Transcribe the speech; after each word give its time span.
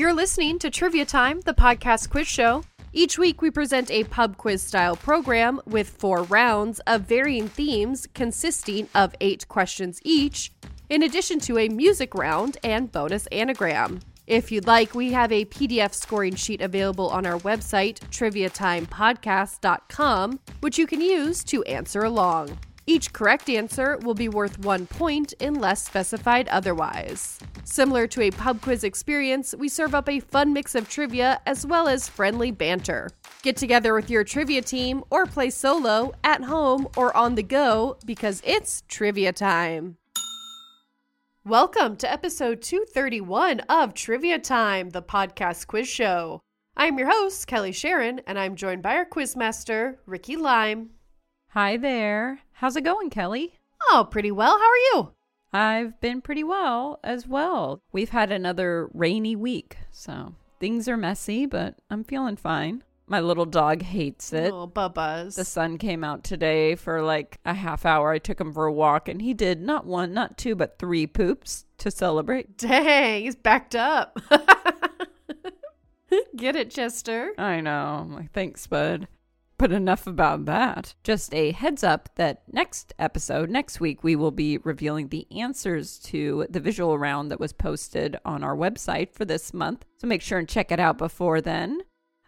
You're 0.00 0.14
listening 0.14 0.58
to 0.60 0.70
Trivia 0.70 1.04
Time, 1.04 1.42
the 1.42 1.52
podcast 1.52 2.08
quiz 2.08 2.26
show. 2.26 2.64
Each 2.94 3.18
week, 3.18 3.42
we 3.42 3.50
present 3.50 3.90
a 3.90 4.04
pub 4.04 4.38
quiz 4.38 4.62
style 4.62 4.96
program 4.96 5.60
with 5.66 5.90
four 5.90 6.22
rounds 6.22 6.80
of 6.86 7.02
varying 7.02 7.48
themes 7.48 8.08
consisting 8.14 8.88
of 8.94 9.14
eight 9.20 9.46
questions 9.48 10.00
each, 10.02 10.52
in 10.88 11.02
addition 11.02 11.38
to 11.40 11.58
a 11.58 11.68
music 11.68 12.14
round 12.14 12.56
and 12.64 12.90
bonus 12.90 13.26
anagram. 13.26 14.00
If 14.26 14.50
you'd 14.50 14.66
like, 14.66 14.94
we 14.94 15.12
have 15.12 15.32
a 15.32 15.44
PDF 15.44 15.92
scoring 15.92 16.34
sheet 16.34 16.62
available 16.62 17.10
on 17.10 17.26
our 17.26 17.38
website, 17.40 17.98
triviatimepodcast.com, 18.08 20.40
which 20.60 20.78
you 20.78 20.86
can 20.86 21.02
use 21.02 21.44
to 21.44 21.62
answer 21.64 22.04
along. 22.04 22.58
Each 22.90 23.12
correct 23.12 23.48
answer 23.48 23.98
will 23.98 24.14
be 24.14 24.28
worth 24.28 24.58
one 24.64 24.84
point 24.84 25.32
unless 25.40 25.84
specified 25.84 26.48
otherwise. 26.48 27.38
Similar 27.62 28.08
to 28.08 28.22
a 28.22 28.32
pub 28.32 28.60
quiz 28.62 28.82
experience, 28.82 29.54
we 29.56 29.68
serve 29.68 29.94
up 29.94 30.08
a 30.08 30.18
fun 30.18 30.52
mix 30.52 30.74
of 30.74 30.88
trivia 30.88 31.40
as 31.46 31.64
well 31.64 31.86
as 31.86 32.08
friendly 32.08 32.50
banter. 32.50 33.08
Get 33.42 33.56
together 33.56 33.94
with 33.94 34.10
your 34.10 34.24
trivia 34.24 34.60
team 34.60 35.04
or 35.08 35.24
play 35.24 35.50
solo, 35.50 36.14
at 36.24 36.42
home, 36.42 36.88
or 36.96 37.16
on 37.16 37.36
the 37.36 37.44
go 37.44 37.96
because 38.06 38.42
it's 38.44 38.82
trivia 38.88 39.32
time. 39.32 39.96
Welcome 41.44 41.96
to 41.98 42.10
episode 42.10 42.60
231 42.60 43.60
of 43.68 43.94
Trivia 43.94 44.40
Time, 44.40 44.90
the 44.90 45.00
podcast 45.00 45.68
quiz 45.68 45.86
show. 45.86 46.40
I'm 46.76 46.98
your 46.98 47.08
host, 47.08 47.46
Kelly 47.46 47.70
Sharon, 47.70 48.20
and 48.26 48.36
I'm 48.36 48.56
joined 48.56 48.82
by 48.82 48.96
our 48.96 49.06
quizmaster, 49.06 49.98
Ricky 50.06 50.34
Lime. 50.34 50.90
Hi 51.54 51.76
there. 51.76 52.42
How's 52.52 52.76
it 52.76 52.84
going, 52.84 53.10
Kelly? 53.10 53.54
Oh, 53.90 54.06
pretty 54.08 54.30
well. 54.30 54.56
How 54.56 54.70
are 54.70 54.76
you? 54.92 55.14
I've 55.52 56.00
been 56.00 56.20
pretty 56.20 56.44
well 56.44 57.00
as 57.02 57.26
well. 57.26 57.82
We've 57.90 58.10
had 58.10 58.30
another 58.30 58.88
rainy 58.94 59.34
week, 59.34 59.76
so 59.90 60.36
things 60.60 60.86
are 60.86 60.96
messy, 60.96 61.46
but 61.46 61.74
I'm 61.90 62.04
feeling 62.04 62.36
fine. 62.36 62.84
My 63.08 63.18
little 63.18 63.46
dog 63.46 63.82
hates 63.82 64.32
it. 64.32 64.52
Oh, 64.52 64.68
Bubba's. 64.68 65.34
The 65.34 65.44
sun 65.44 65.76
came 65.78 66.04
out 66.04 66.22
today 66.22 66.76
for 66.76 67.02
like 67.02 67.40
a 67.44 67.54
half 67.54 67.84
hour. 67.84 68.12
I 68.12 68.18
took 68.18 68.40
him 68.40 68.52
for 68.52 68.66
a 68.66 68.72
walk 68.72 69.08
and 69.08 69.20
he 69.20 69.34
did 69.34 69.60
not 69.60 69.84
one, 69.84 70.14
not 70.14 70.38
two, 70.38 70.54
but 70.54 70.78
three 70.78 71.08
poops 71.08 71.64
to 71.78 71.90
celebrate. 71.90 72.58
Dang, 72.58 73.24
he's 73.24 73.34
backed 73.34 73.74
up. 73.74 74.20
Get 76.36 76.54
it, 76.54 76.70
Chester. 76.70 77.32
I 77.36 77.60
know. 77.60 78.20
Thanks, 78.32 78.68
bud. 78.68 79.08
But 79.60 79.72
enough 79.72 80.06
about 80.06 80.46
that. 80.46 80.94
Just 81.04 81.34
a 81.34 81.52
heads 81.52 81.84
up 81.84 82.08
that 82.14 82.44
next 82.50 82.94
episode, 82.98 83.50
next 83.50 83.78
week, 83.78 84.02
we 84.02 84.16
will 84.16 84.30
be 84.30 84.56
revealing 84.56 85.08
the 85.08 85.26
answers 85.30 85.98
to 85.98 86.46
the 86.48 86.60
visual 86.60 86.98
round 86.98 87.30
that 87.30 87.38
was 87.38 87.52
posted 87.52 88.16
on 88.24 88.42
our 88.42 88.56
website 88.56 89.12
for 89.12 89.26
this 89.26 89.52
month. 89.52 89.84
So 89.98 90.06
make 90.06 90.22
sure 90.22 90.38
and 90.38 90.48
check 90.48 90.72
it 90.72 90.80
out 90.80 90.96
before 90.96 91.42
then. 91.42 91.82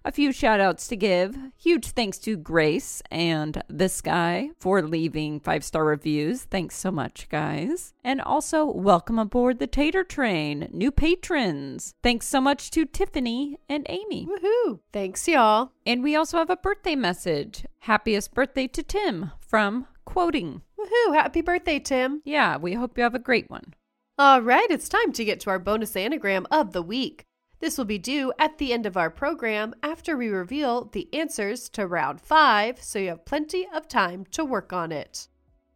A 0.04 0.10
few 0.10 0.32
shout 0.32 0.58
outs 0.58 0.88
to 0.88 0.96
give. 0.96 1.36
Huge 1.56 1.86
thanks 1.88 2.18
to 2.18 2.36
Grace 2.36 3.02
and 3.10 3.62
this 3.68 4.00
guy 4.00 4.50
for 4.58 4.82
leaving 4.82 5.38
five 5.38 5.62
star 5.62 5.84
reviews. 5.84 6.42
Thanks 6.42 6.76
so 6.76 6.90
much, 6.90 7.28
guys. 7.28 7.94
And 8.02 8.20
also, 8.20 8.64
welcome 8.66 9.20
aboard 9.20 9.60
the 9.60 9.68
Tater 9.68 10.02
Train, 10.02 10.68
new 10.72 10.90
patrons. 10.90 11.94
Thanks 12.02 12.26
so 12.26 12.40
much 12.40 12.72
to 12.72 12.84
Tiffany 12.84 13.58
and 13.68 13.86
Amy. 13.88 14.26
Woohoo. 14.26 14.80
Thanks, 14.92 15.28
y'all. 15.28 15.70
And 15.86 16.02
we 16.02 16.16
also 16.16 16.38
have 16.38 16.50
a 16.50 16.56
birthday 16.56 16.96
message. 16.96 17.64
Happiest 17.82 18.34
birthday 18.34 18.66
to 18.66 18.82
Tim 18.82 19.30
from 19.38 19.86
Quoting. 20.04 20.62
Woohoo. 20.80 21.14
Happy 21.14 21.42
birthday, 21.42 21.78
Tim. 21.78 22.22
Yeah, 22.24 22.56
we 22.56 22.74
hope 22.74 22.98
you 22.98 23.04
have 23.04 23.14
a 23.14 23.20
great 23.20 23.48
one. 23.48 23.74
All 24.18 24.42
right, 24.42 24.66
it's 24.68 24.88
time 24.88 25.12
to 25.12 25.24
get 25.24 25.40
to 25.40 25.50
our 25.50 25.58
bonus 25.60 25.94
anagram 25.96 26.46
of 26.50 26.72
the 26.72 26.82
week. 26.82 27.24
This 27.62 27.78
will 27.78 27.84
be 27.84 27.96
due 27.96 28.32
at 28.40 28.58
the 28.58 28.72
end 28.72 28.86
of 28.86 28.96
our 28.96 29.08
program 29.08 29.72
after 29.84 30.16
we 30.16 30.26
reveal 30.26 30.86
the 30.86 31.08
answers 31.14 31.68
to 31.68 31.86
round 31.86 32.20
five, 32.20 32.82
so 32.82 32.98
you 32.98 33.10
have 33.10 33.24
plenty 33.24 33.68
of 33.72 33.86
time 33.86 34.24
to 34.32 34.44
work 34.44 34.72
on 34.72 34.90
it. 34.90 35.28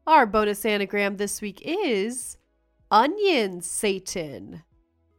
Our 0.05 0.27
bonus 0.27 0.65
anagram 0.65 1.17
this 1.17 1.41
week 1.41 1.63
is 1.65 2.39
Onion 2.91 3.61
Satan. 3.61 4.65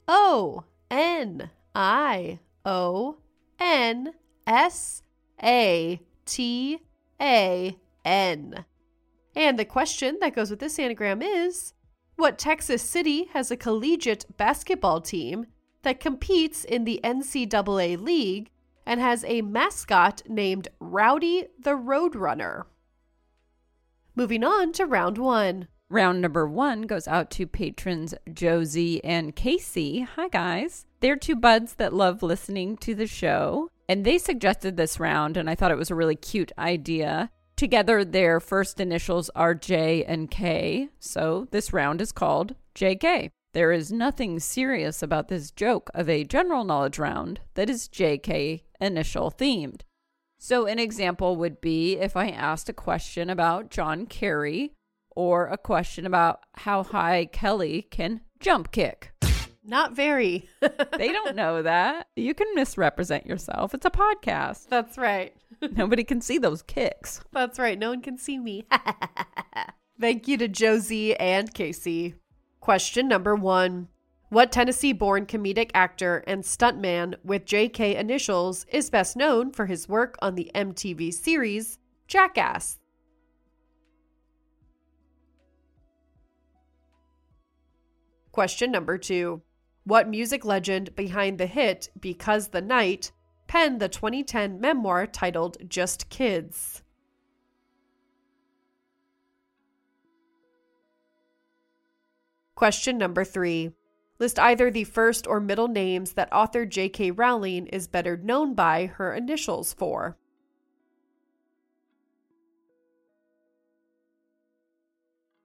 O 0.10 0.66
N 0.92 1.52
I 1.74 2.40
O 2.66 3.16
N 3.62 4.12
S 4.46 5.04
A 5.42 6.02
T 6.26 6.80
A 7.22 7.78
N. 8.04 8.66
And 9.38 9.58
the 9.58 9.64
question 9.64 10.18
that 10.20 10.36
goes 10.36 10.50
with 10.50 10.60
this 10.60 10.78
anagram 10.80 11.22
is 11.22 11.72
What 12.18 12.38
Texas 12.38 12.82
city 12.82 13.30
has 13.32 13.52
a 13.52 13.56
collegiate 13.56 14.26
basketball 14.36 15.00
team 15.00 15.46
that 15.84 16.00
competes 16.00 16.64
in 16.64 16.84
the 16.84 17.00
NCAA 17.04 18.00
League 18.00 18.50
and 18.86 19.00
has 19.00 19.24
a 19.26 19.42
mascot 19.42 20.22
named 20.28 20.70
Rowdy 20.80 21.48
the 21.60 21.72
Roadrunner. 21.72 22.64
Moving 24.16 24.44
on 24.44 24.72
to 24.74 24.86
round 24.86 25.18
one. 25.18 25.68
Round 25.90 26.22
number 26.22 26.48
one 26.48 26.82
goes 26.82 27.08
out 27.08 27.30
to 27.32 27.46
patrons 27.46 28.14
Josie 28.34 29.04
and 29.04 29.36
Casey. 29.36 30.02
Hi, 30.02 30.28
guys. 30.28 30.86
They're 31.00 31.16
two 31.16 31.36
buds 31.36 31.76
that 31.76 31.94
love 31.94 32.24
listening 32.24 32.78
to 32.78 32.96
the 32.96 33.08
show, 33.08 33.70
and 33.88 34.04
they 34.04 34.18
suggested 34.18 34.76
this 34.76 35.00
round, 35.00 35.38
and 35.38 35.50
I 35.50 35.56
thought 35.56 35.72
it 35.72 35.78
was 35.78 35.92
a 35.92 35.96
really 35.96 36.16
cute 36.16 36.52
idea. 36.58 37.30
Together, 37.56 38.04
their 38.04 38.40
first 38.40 38.80
initials 38.80 39.30
are 39.36 39.54
J 39.54 40.04
and 40.04 40.30
K, 40.30 40.90
so 41.00 41.48
this 41.52 41.72
round 41.72 42.02
is 42.02 42.12
called 42.12 42.56
JK. 42.76 43.32
There 43.58 43.72
is 43.72 43.92
nothing 43.92 44.40
serious 44.40 45.02
about 45.02 45.30
this 45.30 45.50
joke 45.50 45.90
of 45.96 46.08
a 46.08 46.24
general 46.24 46.64
knowledge 46.64 47.00
round 47.00 47.40
that 47.56 47.72
is 47.72 47.90
JK 47.90 48.62
initial 48.80 49.32
themed. 49.32 49.82
So, 50.38 50.68
an 50.68 50.78
example 50.78 51.36
would 51.38 51.60
be 51.60 51.94
if 51.98 52.16
I 52.16 52.30
asked 52.30 52.70
a 52.70 52.74
question 52.74 53.32
about 53.32 53.72
John 53.72 54.06
Kerry 54.06 54.74
or 55.16 55.48
a 55.48 55.58
question 55.58 56.06
about 56.06 56.42
how 56.54 56.84
high 56.84 57.26
Kelly 57.26 57.88
can 57.90 58.22
jump 58.40 58.72
kick. 58.72 59.14
Not 59.64 59.94
very. 59.94 60.48
they 60.96 61.12
don't 61.12 61.36
know 61.36 61.64
that. 61.64 62.10
You 62.16 62.36
can 62.36 62.54
misrepresent 62.54 63.26
yourself. 63.26 63.74
It's 63.74 63.88
a 63.88 63.90
podcast. 63.90 64.68
That's 64.70 65.00
right. 65.00 65.34
Nobody 65.72 66.04
can 66.04 66.22
see 66.22 66.38
those 66.38 66.62
kicks. 66.62 67.22
That's 67.34 67.58
right. 67.58 67.80
No 67.80 67.90
one 67.90 68.04
can 68.04 68.20
see 68.20 68.38
me. 68.38 68.68
Thank 70.00 70.28
you 70.28 70.38
to 70.38 70.48
Josie 70.48 71.18
and 71.18 71.52
Casey. 71.52 72.14
Question 72.68 73.08
number 73.08 73.34
one 73.34 73.88
What 74.28 74.52
Tennessee 74.52 74.92
born 74.92 75.26
comedic 75.26 75.72
actor 75.74 76.22
and 76.28 76.44
stuntman 76.44 77.16
with 77.24 77.46
JK 77.46 77.96
initials 77.96 78.66
is 78.66 78.90
best 78.90 79.16
known 79.16 79.54
for 79.54 79.68
his 79.68 79.88
work 79.88 80.18
on 80.22 80.36
the 80.36 80.52
MTV 80.54 81.14
series 81.14 81.80
Jackass? 82.10 82.80
Question 88.34 88.70
number 88.70 88.98
two 88.98 89.44
What 89.86 90.10
music 90.10 90.44
legend 90.44 90.94
behind 90.94 91.38
the 91.38 91.48
hit 91.48 91.90
Because 91.98 92.50
the 92.50 92.62
Night 92.62 93.14
penned 93.48 93.80
the 93.80 93.88
2010 93.88 94.60
memoir 94.60 95.08
titled 95.08 95.56
Just 95.70 96.10
Kids? 96.10 96.84
Question 102.58 102.98
number 102.98 103.24
three. 103.24 103.70
List 104.18 104.40
either 104.40 104.72
the 104.72 104.84
first 104.84 105.28
or 105.28 105.40
middle 105.40 105.68
names 105.68 106.14
that 106.14 106.34
author 106.34 106.66
J.K. 106.66 107.12
Rowling 107.12 107.68
is 107.68 107.88
better 107.88 108.18
known 108.18 108.56
by 108.56 108.88
her 108.88 109.14
initials 109.14 109.74
for. 109.74 110.18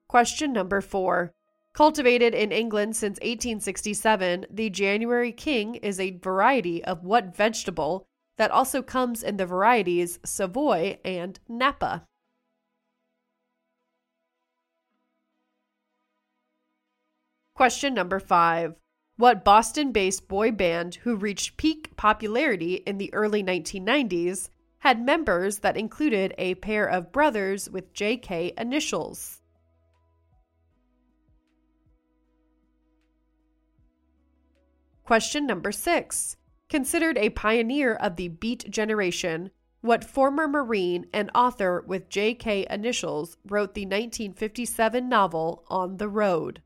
Question 0.08 0.54
number 0.54 0.80
four. 0.80 1.34
Cultivated 1.74 2.34
in 2.34 2.50
England 2.50 2.96
since 2.96 3.16
1867, 3.16 4.46
the 4.50 4.70
January 4.70 5.32
King 5.32 5.74
is 5.74 6.00
a 6.00 6.16
variety 6.16 6.82
of 6.82 7.04
what 7.04 7.36
vegetable 7.36 8.06
that 8.38 8.50
also 8.50 8.80
comes 8.80 9.22
in 9.22 9.36
the 9.36 9.44
varieties 9.44 10.18
Savoy 10.24 10.98
and 11.04 11.38
Napa? 11.46 12.06
Question 17.62 17.94
number 17.94 18.18
five. 18.18 18.74
What 19.18 19.44
Boston 19.44 19.92
based 19.92 20.26
boy 20.26 20.50
band 20.50 20.96
who 20.96 21.14
reached 21.14 21.56
peak 21.56 21.96
popularity 21.96 22.74
in 22.74 22.98
the 22.98 23.14
early 23.14 23.40
1990s 23.40 24.48
had 24.80 25.06
members 25.06 25.60
that 25.60 25.76
included 25.76 26.34
a 26.38 26.56
pair 26.56 26.84
of 26.84 27.12
brothers 27.12 27.70
with 27.70 27.94
JK 27.94 28.58
initials? 28.58 29.42
Question 35.04 35.46
number 35.46 35.70
six. 35.70 36.36
Considered 36.68 37.16
a 37.16 37.30
pioneer 37.30 37.94
of 37.94 38.16
the 38.16 38.26
Beat 38.26 38.68
generation, 38.72 39.52
what 39.82 40.02
former 40.02 40.48
Marine 40.48 41.06
and 41.12 41.30
author 41.32 41.84
with 41.86 42.10
JK 42.10 42.66
initials 42.66 43.36
wrote 43.46 43.74
the 43.74 43.86
1957 43.86 45.08
novel 45.08 45.64
On 45.68 45.98
the 45.98 46.08
Road? 46.08 46.60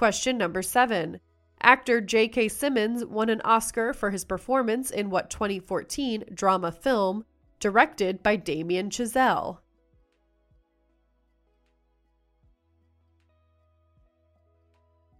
Question 0.00 0.38
number 0.38 0.62
seven. 0.62 1.20
Actor 1.60 2.00
J.K. 2.00 2.48
Simmons 2.48 3.04
won 3.04 3.28
an 3.28 3.42
Oscar 3.42 3.92
for 3.92 4.10
his 4.10 4.24
performance 4.24 4.90
in 4.90 5.10
what 5.10 5.28
2014 5.28 6.24
drama 6.32 6.72
film 6.72 7.26
directed 7.58 8.22
by 8.22 8.36
Damien 8.36 8.88
Chazelle? 8.88 9.58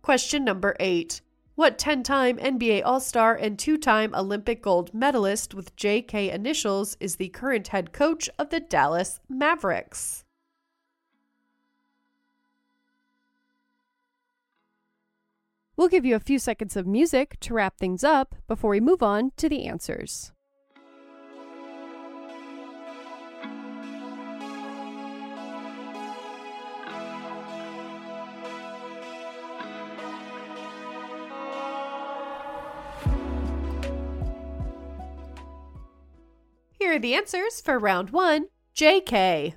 Question 0.01 0.47
number 0.47 0.75
eight. 0.81 1.21
What 1.57 1.77
10 1.77 2.03
time 2.03 2.39
NBA 2.39 2.81
All 2.83 3.01
Star 3.01 3.35
and 3.35 3.59
two 3.59 3.77
time 3.77 4.15
Olympic 4.15 4.63
gold 4.63 4.95
medalist 4.95 5.53
with 5.53 5.77
JK 5.77 6.33
initials 6.33 6.97
is 7.01 7.17
the 7.17 7.29
current 7.29 7.69
head 7.69 7.93
coach 7.93 8.31
of 8.39 8.49
the 8.49 8.61
Dallas 8.61 9.21
Mavericks? 9.29 10.25
We'll 15.81 15.89
give 15.89 16.05
you 16.05 16.15
a 16.15 16.21
few 16.21 16.39
seconds 16.39 16.77
of 16.77 16.87
music 16.87 17.41
to 17.41 17.55
wrap 17.55 17.79
things 17.79 18.05
up 18.05 18.35
before 18.47 18.69
we 18.69 18.81
move 18.81 19.03
on 19.03 19.33
to 19.39 19.49
the 19.49 19.65
answers. 19.65 20.31
Here 36.79 36.93
are 36.93 36.99
the 36.99 37.15
answers 37.15 37.63
for 37.63 37.79
round 37.79 38.11
one 38.11 38.49
JK. 38.77 39.55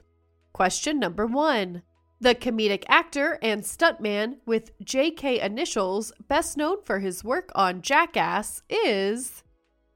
Question 0.54 1.00
number 1.02 1.26
one. 1.26 1.82
The 2.24 2.36
comedic 2.36 2.86
actor 2.88 3.38
and 3.42 3.64
stuntman 3.64 4.38
with 4.46 4.72
JK 4.80 5.44
initials, 5.44 6.14
best 6.30 6.56
known 6.56 6.82
for 6.82 7.00
his 7.00 7.22
work 7.22 7.52
on 7.54 7.82
Jackass, 7.82 8.64
is 8.70 9.44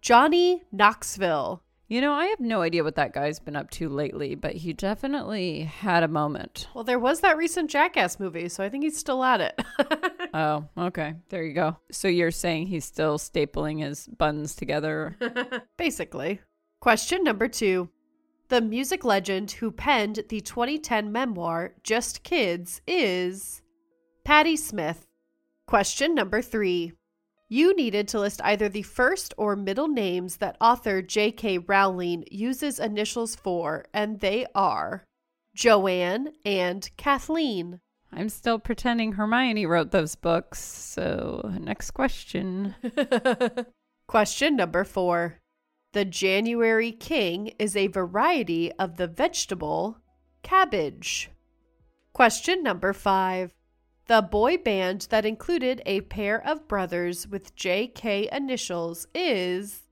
Johnny 0.01 0.63
Knoxville. 0.69 1.63
You 1.87 2.01
know, 2.01 2.11
I 2.11 2.25
have 2.25 2.41
no 2.41 2.61
idea 2.61 2.83
what 2.83 2.95
that 2.95 3.13
guy's 3.13 3.39
been 3.39 3.55
up 3.55 3.69
to 3.71 3.87
lately, 3.87 4.35
but 4.35 4.55
he 4.55 4.73
definitely 4.73 5.61
had 5.61 6.03
a 6.03 6.09
moment. 6.09 6.67
Well, 6.75 6.83
there 6.83 6.99
was 6.99 7.21
that 7.21 7.37
recent 7.37 7.69
Jackass 7.69 8.19
movie, 8.19 8.49
so 8.49 8.61
I 8.61 8.67
think 8.67 8.83
he's 8.83 8.97
still 8.97 9.23
at 9.23 9.39
it. 9.39 9.61
Oh, 10.33 10.67
okay. 10.77 11.15
There 11.29 11.43
you 11.43 11.53
go. 11.53 11.77
So 11.89 12.09
you're 12.09 12.31
saying 12.31 12.67
he's 12.67 12.83
still 12.83 13.17
stapling 13.17 13.79
his 13.81 14.05
buns 14.05 14.53
together? 14.53 15.15
Basically. 15.77 16.41
Question 16.81 17.23
number 17.23 17.47
two. 17.47 17.89
The 18.49 18.61
music 18.61 19.03
legend 19.03 19.51
who 19.51 19.71
penned 19.71 20.23
the 20.29 20.39
2010 20.39 21.11
memoir 21.11 21.73
Just 21.83 22.23
Kids 22.23 22.81
is 22.87 23.61
Patti 24.23 24.55
Smith. 24.55 25.05
Question 25.67 26.15
number 26.15 26.41
three. 26.41 26.93
You 27.49 27.75
needed 27.75 28.07
to 28.09 28.19
list 28.19 28.39
either 28.45 28.69
the 28.69 28.83
first 28.83 29.33
or 29.37 29.57
middle 29.57 29.89
names 29.89 30.37
that 30.37 30.55
author 30.61 31.01
J.K. 31.01 31.59
Rowling 31.59 32.23
uses 32.31 32.79
initials 32.79 33.35
for, 33.35 33.85
and 33.93 34.21
they 34.21 34.45
are 34.55 35.03
Joanne 35.53 36.33
and 36.45 36.89
Kathleen. 36.95 37.81
I'm 38.13 38.29
still 38.29 38.59
pretending 38.59 39.13
Hermione 39.13 39.65
wrote 39.65 39.91
those 39.91 40.15
books. 40.15 40.63
So, 40.63 41.51
next 41.59 41.91
question. 41.91 42.75
Question 44.07 44.55
number 44.55 44.85
four. 44.85 45.39
The 45.93 46.05
January 46.05 46.91
King 46.91 47.53
is 47.57 47.75
a 47.75 47.87
variety 47.87 48.71
of 48.73 48.97
the 48.97 49.07
vegetable 49.07 49.99
cabbage. 50.43 51.31
Question 52.13 52.61
number 52.61 52.93
five. 52.93 53.53
The 54.07 54.21
boy 54.21 54.57
band 54.57 55.07
that 55.09 55.25
included 55.25 55.81
a 55.85 56.01
pair 56.01 56.45
of 56.45 56.67
brothers 56.67 57.27
with 57.27 57.55
JK 57.55 58.29
initials 58.31 59.07
is 59.13 59.83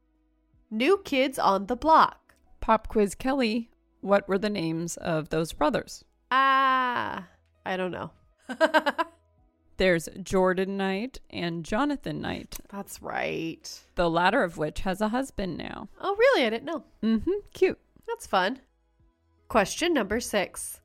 New 0.69 0.97
Kids 1.03 1.39
on 1.39 1.68
the 1.68 1.75
Block. 1.75 2.36
Pop 2.62 2.88
quiz 2.88 3.15
Kelly, 3.15 3.69
what 4.01 4.27
were 4.27 4.38
the 4.38 4.50
names 4.50 4.98
of 4.98 5.30
those 5.30 5.53
brothers? 5.53 6.03
Ah, 6.31 7.27
I 7.65 7.77
don't 7.77 7.91
know. 7.91 8.12
There's 9.77 10.07
Jordan 10.24 10.77
Knight 10.77 11.19
and 11.30 11.66
Jonathan 11.66 12.22
Knight, 12.22 12.57
That's 12.69 13.01
right. 13.01 13.69
the 13.95 14.10
latter 14.10 14.42
of 14.44 14.57
which 14.57 14.81
has 14.81 15.01
a 15.01 15.10
husband 15.10 15.57
now. 15.57 15.89
Oh, 16.00 16.16
really? 16.18 16.45
I 16.45 16.50
didn't 16.50 16.66
know. 16.66 16.83
Mm-hmm. 17.04 17.31
Cute. 17.54 17.80
That's 18.07 18.25
fun. 18.27 18.60
Question 19.48 19.94
number 19.94 20.19
six. 20.19 20.81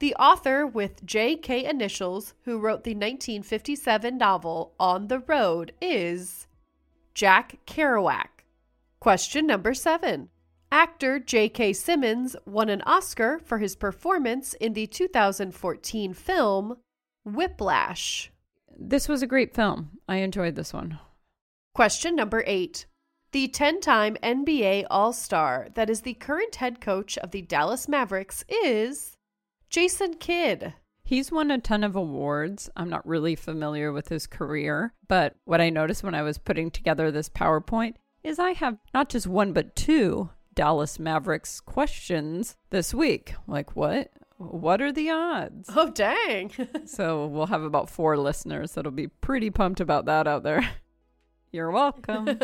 The 0.00 0.14
author 0.16 0.66
with 0.66 1.06
JK 1.06 1.68
initials 1.68 2.34
who 2.44 2.58
wrote 2.58 2.84
the 2.84 2.90
1957 2.94 4.18
novel 4.18 4.74
On 4.78 5.08
the 5.08 5.20
Road 5.20 5.72
is 5.80 6.46
Jack 7.14 7.58
Kerouac. 7.66 8.26
Question 9.00 9.46
number 9.46 9.72
seven. 9.72 10.28
Actor 10.72 11.20
J.K. 11.20 11.72
Simmons 11.72 12.34
won 12.46 12.68
an 12.68 12.82
Oscar 12.82 13.38
for 13.38 13.58
his 13.58 13.76
performance 13.76 14.54
in 14.54 14.72
the 14.72 14.86
2014 14.88 16.12
film 16.12 16.76
Whiplash. 17.24 18.32
This 18.78 19.08
was 19.08 19.22
a 19.22 19.26
great 19.26 19.54
film. 19.54 19.98
I 20.08 20.16
enjoyed 20.16 20.56
this 20.56 20.72
one. 20.72 20.98
Question 21.74 22.16
number 22.16 22.44
eight. 22.46 22.86
The 23.32 23.48
10 23.48 23.80
time 23.80 24.16
NBA 24.22 24.86
All 24.90 25.12
Star 25.12 25.68
that 25.74 25.90
is 25.90 26.02
the 26.02 26.14
current 26.14 26.56
head 26.56 26.80
coach 26.80 27.18
of 27.18 27.32
the 27.32 27.42
Dallas 27.42 27.88
Mavericks 27.88 28.44
is 28.48 29.16
Jason 29.70 30.14
Kidd. 30.14 30.74
He's 31.02 31.32
won 31.32 31.50
a 31.50 31.58
ton 31.58 31.84
of 31.84 31.96
awards. 31.96 32.70
I'm 32.76 32.88
not 32.88 33.06
really 33.06 33.34
familiar 33.34 33.92
with 33.92 34.08
his 34.08 34.26
career, 34.26 34.94
but 35.08 35.34
what 35.44 35.60
I 35.60 35.68
noticed 35.68 36.02
when 36.02 36.14
I 36.14 36.22
was 36.22 36.38
putting 36.38 36.70
together 36.70 37.10
this 37.10 37.28
PowerPoint 37.28 37.94
is 38.22 38.38
I 38.38 38.52
have 38.52 38.78
not 38.94 39.10
just 39.10 39.26
one, 39.26 39.52
but 39.52 39.76
two 39.76 40.30
Dallas 40.54 40.98
Mavericks 40.98 41.60
questions 41.60 42.56
this 42.70 42.94
week. 42.94 43.34
Like, 43.46 43.76
what? 43.76 44.12
What 44.50 44.80
are 44.82 44.92
the 44.92 45.10
odds? 45.10 45.70
Oh, 45.74 45.90
dang. 45.90 46.52
so 46.86 47.26
we'll 47.26 47.46
have 47.46 47.62
about 47.62 47.90
four 47.90 48.16
listeners 48.16 48.72
that'll 48.72 48.92
be 48.92 49.08
pretty 49.08 49.50
pumped 49.50 49.80
about 49.80 50.06
that 50.06 50.26
out 50.26 50.42
there. 50.42 50.68
You're 51.52 51.70
welcome. 51.70 52.38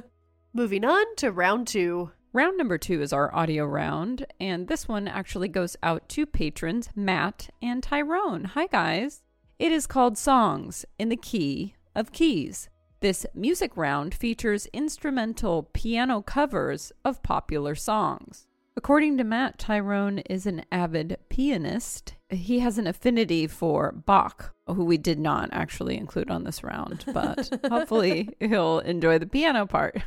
Moving 0.54 0.84
on 0.84 1.16
to 1.16 1.32
round 1.32 1.66
two. 1.66 2.12
round 2.32 2.56
number 2.58 2.78
two 2.78 3.02
is 3.02 3.12
our 3.12 3.34
audio 3.34 3.64
round, 3.64 4.26
and 4.38 4.68
this 4.68 4.86
one 4.86 5.08
actually 5.08 5.48
goes 5.48 5.76
out 5.82 6.08
to 6.10 6.26
patrons 6.26 6.88
Matt 6.94 7.50
and 7.60 7.82
Tyrone. 7.82 8.44
Hi, 8.44 8.66
guys. 8.66 9.22
It 9.58 9.72
is 9.72 9.86
called 9.86 10.18
Songs 10.18 10.84
in 10.98 11.08
the 11.08 11.16
Key 11.16 11.74
of 11.94 12.12
Keys. 12.12 12.68
This 13.00 13.26
music 13.34 13.76
round 13.76 14.14
features 14.14 14.66
instrumental 14.72 15.64
piano 15.72 16.22
covers 16.22 16.92
of 17.04 17.22
popular 17.22 17.74
songs. 17.74 18.46
According 18.74 19.18
to 19.18 19.24
Matt, 19.24 19.58
Tyrone 19.58 20.20
is 20.20 20.46
an 20.46 20.64
avid 20.72 21.18
pianist. 21.28 22.14
He 22.30 22.60
has 22.60 22.78
an 22.78 22.86
affinity 22.86 23.46
for 23.46 23.92
Bach, 23.92 24.54
who 24.66 24.84
we 24.84 24.96
did 24.96 25.18
not 25.18 25.50
actually 25.52 25.98
include 25.98 26.30
on 26.30 26.44
this 26.44 26.64
round, 26.64 27.04
but 27.12 27.50
hopefully 27.70 28.30
he'll 28.40 28.78
enjoy 28.80 29.18
the 29.18 29.26
piano 29.26 29.66
part. 29.66 29.98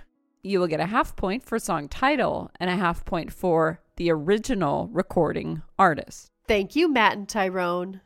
You 0.42 0.60
will 0.60 0.68
get 0.68 0.80
a 0.80 0.88
half 0.88 1.16
point 1.16 1.44
for 1.44 1.60
song 1.60 1.88
title 1.88 2.50
and 2.60 2.70
a 2.70 2.76
half 2.76 3.06
point 3.06 3.32
for 3.32 3.82
the 3.98 4.12
original 4.12 4.90
recording 4.92 5.62
artist. 5.78 6.32
Thank 6.48 6.76
you, 6.76 6.92
Matt 6.92 7.18
and 7.18 7.30
Tyrone. 7.30 8.02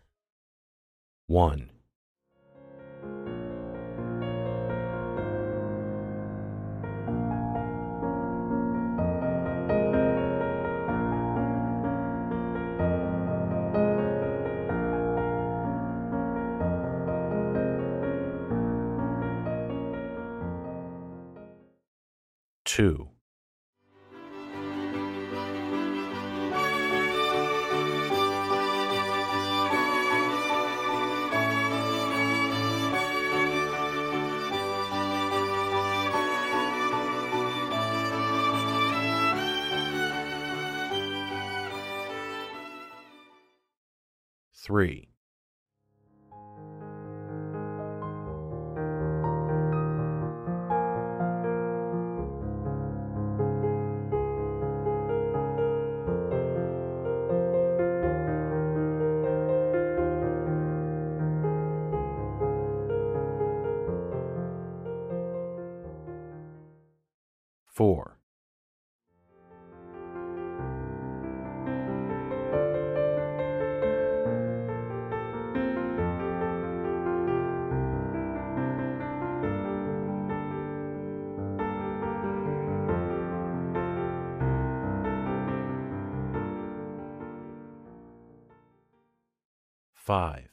1, 1.28 1.70
two, 22.80 23.10
three, 44.54 45.10
5. 90.10 90.50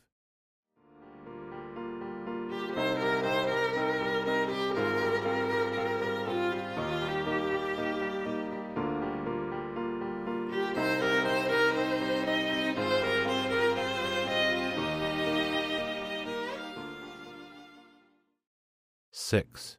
Six. 19.10 19.78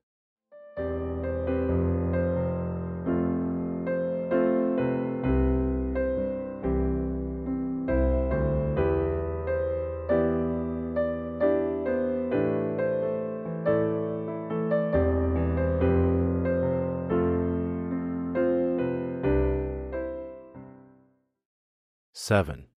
Seven. 22.28 22.68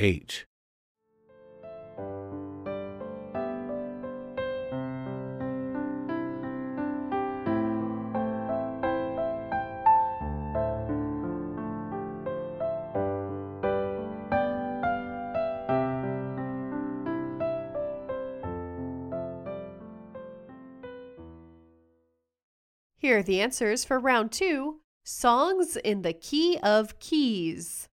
Eight. 0.00 0.46
Are 23.22 23.24
the 23.24 23.40
answers 23.40 23.84
for 23.84 24.00
round 24.00 24.32
two 24.32 24.80
Songs 25.04 25.76
in 25.76 26.02
the 26.02 26.12
Key 26.12 26.58
of 26.60 26.98
Keys. 26.98 27.88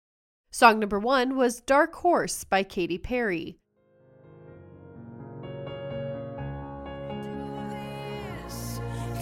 Song 0.49 0.79
number 0.79 0.97
one 0.97 1.37
was 1.37 1.61
Dark 1.61 1.93
Horse 1.97 2.43
by 2.43 2.63
Katy 2.63 2.97
Perry. 2.97 3.59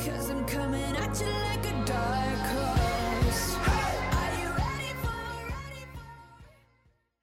Cause 0.05 0.29
I'm 0.29 0.45
coming 0.45 0.95
at 0.95 1.19
you 1.19 1.25
like 1.25 1.65
a 1.65 1.85
dark 1.85 2.39
horse. 2.55 3.55
Are 3.67 4.39
you 4.39 4.47
ready 4.47 4.93
for, 5.01 5.11
ready 5.49 5.85
for? 5.93 6.05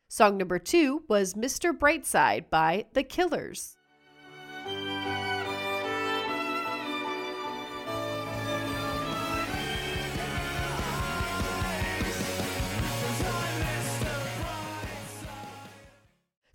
Song 0.08 0.36
number 0.36 0.58
two 0.58 1.04
was 1.08 1.32
Mr. 1.32 1.72
Brightside 1.72 2.50
by 2.50 2.84
The 2.92 3.02
Killers. 3.02 3.78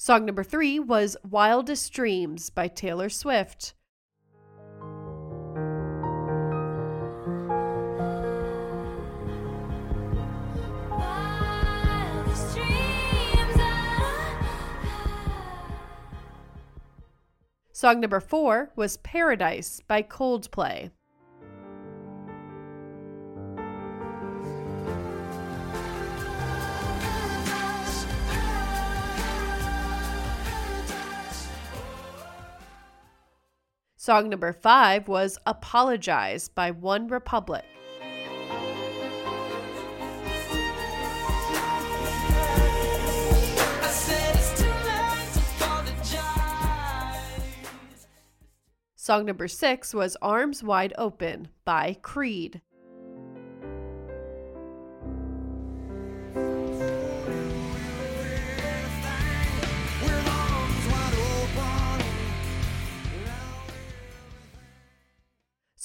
Song 0.09 0.25
number 0.25 0.43
three 0.43 0.79
was 0.79 1.15
Wildest 1.23 1.93
Dreams 1.93 2.49
by 2.49 2.67
Taylor 2.67 3.09
Swift. 3.09 3.75
Wildest 10.89 12.55
dreams 12.55 13.59
are- 13.59 14.47
Song 17.71 17.99
number 17.99 18.19
four 18.19 18.71
was 18.75 18.97
Paradise 18.97 19.79
by 19.87 20.01
Coldplay. 20.01 20.89
Song 34.09 34.27
number 34.27 34.53
five 34.53 35.07
was 35.07 35.37
Apologize 35.45 36.49
by 36.49 36.71
One 36.71 37.09
Republic. 37.09 37.63
Song 48.95 49.27
number 49.27 49.47
six 49.47 49.93
was 49.93 50.17
Arms 50.23 50.63
Wide 50.63 50.95
Open 50.97 51.49
by 51.63 51.95
Creed. 52.01 52.61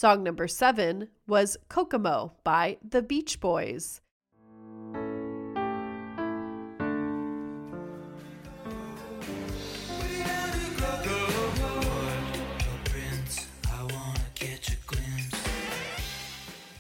Song 0.05 0.23
number 0.23 0.47
seven 0.47 1.09
was 1.27 1.57
Kokomo 1.71 2.35
by 2.45 2.77
the 2.87 3.01
Beach 3.01 3.41
Boys. 3.41 4.03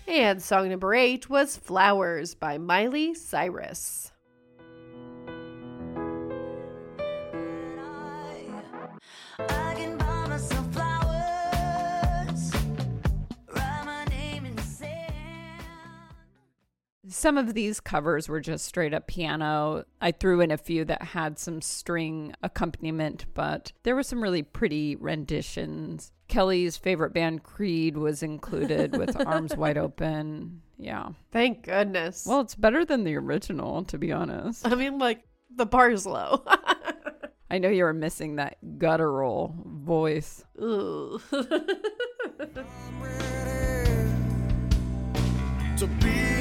And 0.06 0.42
song 0.42 0.68
number 0.68 0.94
eight 0.94 1.30
was 1.30 1.56
Flowers 1.56 2.34
by 2.34 2.58
Miley 2.58 3.14
Cyrus. 3.14 4.12
Some 17.14 17.38
of 17.38 17.54
these 17.54 17.78
covers 17.78 18.28
were 18.28 18.40
just 18.40 18.64
straight 18.64 18.92
up 18.92 19.06
piano. 19.06 19.84
I 20.00 20.10
threw 20.10 20.40
in 20.40 20.50
a 20.50 20.58
few 20.58 20.84
that 20.86 21.00
had 21.00 21.38
some 21.38 21.62
string 21.62 22.34
accompaniment, 22.42 23.26
but 23.34 23.70
there 23.84 23.94
were 23.94 24.02
some 24.02 24.20
really 24.20 24.42
pretty 24.42 24.96
renditions. 24.96 26.10
Kelly's 26.26 26.76
favorite 26.76 27.14
band, 27.14 27.44
Creed, 27.44 27.96
was 27.96 28.24
included 28.24 28.98
with 28.98 29.16
Arms 29.26 29.56
Wide 29.56 29.78
Open. 29.78 30.60
Yeah. 30.76 31.10
Thank 31.30 31.62
goodness. 31.62 32.26
Well, 32.26 32.40
it's 32.40 32.56
better 32.56 32.84
than 32.84 33.04
the 33.04 33.14
original, 33.14 33.84
to 33.84 33.96
be 33.96 34.10
honest. 34.10 34.66
I 34.66 34.74
mean, 34.74 34.98
like, 34.98 35.22
the 35.54 35.66
bar's 35.66 36.06
low. 36.06 36.44
I 37.48 37.58
know 37.58 37.68
you 37.68 37.84
were 37.84 37.92
missing 37.92 38.36
that 38.36 38.56
guttural 38.76 39.54
voice. 39.64 40.44
Ooh. 40.60 41.20
to 45.76 45.86
be 46.00 46.33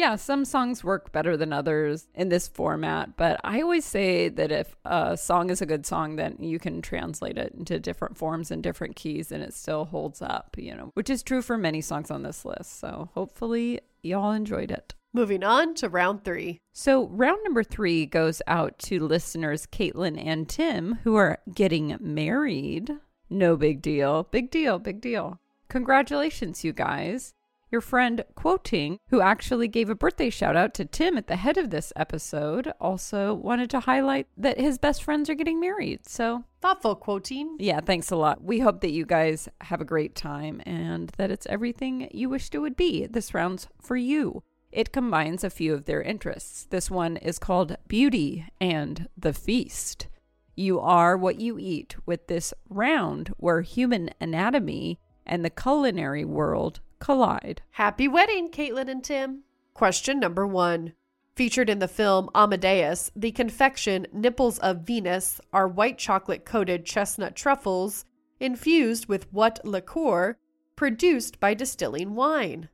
Yeah, 0.00 0.16
some 0.16 0.46
songs 0.46 0.82
work 0.82 1.12
better 1.12 1.36
than 1.36 1.52
others 1.52 2.08
in 2.14 2.30
this 2.30 2.48
format, 2.48 3.18
but 3.18 3.38
I 3.44 3.60
always 3.60 3.84
say 3.84 4.30
that 4.30 4.50
if 4.50 4.74
a 4.86 5.14
song 5.14 5.50
is 5.50 5.60
a 5.60 5.66
good 5.66 5.84
song, 5.84 6.16
then 6.16 6.38
you 6.40 6.58
can 6.58 6.80
translate 6.80 7.36
it 7.36 7.52
into 7.52 7.78
different 7.78 8.16
forms 8.16 8.50
and 8.50 8.62
different 8.62 8.96
keys 8.96 9.30
and 9.30 9.42
it 9.42 9.52
still 9.52 9.84
holds 9.84 10.22
up, 10.22 10.56
you 10.56 10.74
know, 10.74 10.90
which 10.94 11.10
is 11.10 11.22
true 11.22 11.42
for 11.42 11.58
many 11.58 11.82
songs 11.82 12.10
on 12.10 12.22
this 12.22 12.46
list. 12.46 12.80
So 12.80 13.10
hopefully 13.12 13.82
y'all 14.00 14.32
enjoyed 14.32 14.70
it. 14.70 14.94
Moving 15.12 15.44
on 15.44 15.74
to 15.74 15.90
round 15.90 16.24
three. 16.24 16.60
So, 16.72 17.06
round 17.08 17.40
number 17.44 17.62
three 17.62 18.06
goes 18.06 18.40
out 18.46 18.78
to 18.78 19.06
listeners 19.06 19.66
Caitlin 19.66 20.18
and 20.18 20.48
Tim 20.48 21.00
who 21.04 21.16
are 21.16 21.40
getting 21.54 21.98
married. 22.00 22.90
No 23.28 23.54
big 23.58 23.82
deal. 23.82 24.22
Big 24.30 24.50
deal. 24.50 24.78
Big 24.78 25.02
deal. 25.02 25.38
Congratulations, 25.68 26.64
you 26.64 26.72
guys. 26.72 27.34
Your 27.70 27.80
friend 27.80 28.24
Quoting, 28.34 28.98
who 29.10 29.20
actually 29.20 29.68
gave 29.68 29.88
a 29.90 29.94
birthday 29.94 30.28
shout 30.28 30.56
out 30.56 30.74
to 30.74 30.84
Tim 30.84 31.16
at 31.16 31.28
the 31.28 31.36
head 31.36 31.56
of 31.56 31.70
this 31.70 31.92
episode, 31.94 32.72
also 32.80 33.32
wanted 33.32 33.70
to 33.70 33.80
highlight 33.80 34.26
that 34.36 34.58
his 34.58 34.76
best 34.76 35.04
friends 35.04 35.30
are 35.30 35.34
getting 35.36 35.60
married. 35.60 36.08
So, 36.08 36.42
Thoughtful 36.60 36.96
quoting. 36.96 37.56
yeah, 37.60 37.80
thanks 37.80 38.10
a 38.10 38.16
lot. 38.16 38.42
We 38.42 38.58
hope 38.58 38.80
that 38.80 38.90
you 38.90 39.06
guys 39.06 39.48
have 39.60 39.80
a 39.80 39.84
great 39.84 40.16
time 40.16 40.60
and 40.66 41.12
that 41.16 41.30
it's 41.30 41.46
everything 41.46 42.08
you 42.12 42.28
wished 42.28 42.54
it 42.56 42.58
would 42.58 42.76
be. 42.76 43.06
This 43.06 43.34
round's 43.34 43.68
for 43.80 43.96
you. 43.96 44.42
It 44.72 44.92
combines 44.92 45.44
a 45.44 45.50
few 45.50 45.72
of 45.72 45.84
their 45.84 46.02
interests. 46.02 46.66
This 46.70 46.90
one 46.90 47.16
is 47.18 47.38
called 47.38 47.76
Beauty 47.86 48.46
and 48.60 49.08
the 49.16 49.32
Feast. 49.32 50.08
You 50.56 50.80
are 50.80 51.16
what 51.16 51.40
you 51.40 51.56
eat 51.58 51.96
with 52.04 52.26
this 52.26 52.52
round 52.68 53.28
where 53.36 53.62
human 53.62 54.10
anatomy 54.20 54.98
and 55.24 55.44
the 55.44 55.50
culinary 55.50 56.24
world 56.24 56.80
collide. 57.00 57.62
Happy 57.72 58.06
wedding, 58.06 58.50
Caitlin 58.50 58.88
and 58.88 59.02
Tim. 59.02 59.42
Question 59.74 60.20
number 60.20 60.46
one. 60.46 60.92
Featured 61.34 61.70
in 61.70 61.78
the 61.78 61.88
film 61.88 62.28
Amadeus, 62.34 63.10
the 63.16 63.32
confection 63.32 64.06
Nipples 64.12 64.58
of 64.58 64.82
Venus 64.82 65.40
are 65.52 65.66
white 65.66 65.98
chocolate 65.98 66.44
coated 66.44 66.84
chestnut 66.84 67.34
truffles 67.34 68.04
infused 68.38 69.06
with 69.06 69.32
what 69.32 69.58
liqueur 69.64 70.36
produced 70.76 71.40
by 71.40 71.54
distilling 71.54 72.14
wine? 72.14 72.68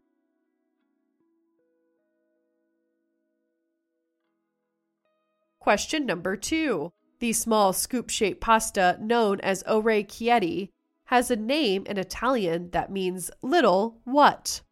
Question 5.59 6.06
number 6.06 6.37
two. 6.37 6.92
The 7.18 7.33
small 7.33 7.73
scoop 7.73 8.11
shaped 8.11 8.40
pasta 8.40 8.99
known 9.00 9.40
as 9.40 9.64
orecchiette 9.64 10.71
has 11.06 11.30
a 11.30 11.36
name 11.36 11.84
in 11.86 11.98
Italian 11.98 12.70
that 12.70 12.90
means 12.90 13.30
little 13.42 14.00
what? 14.04 14.62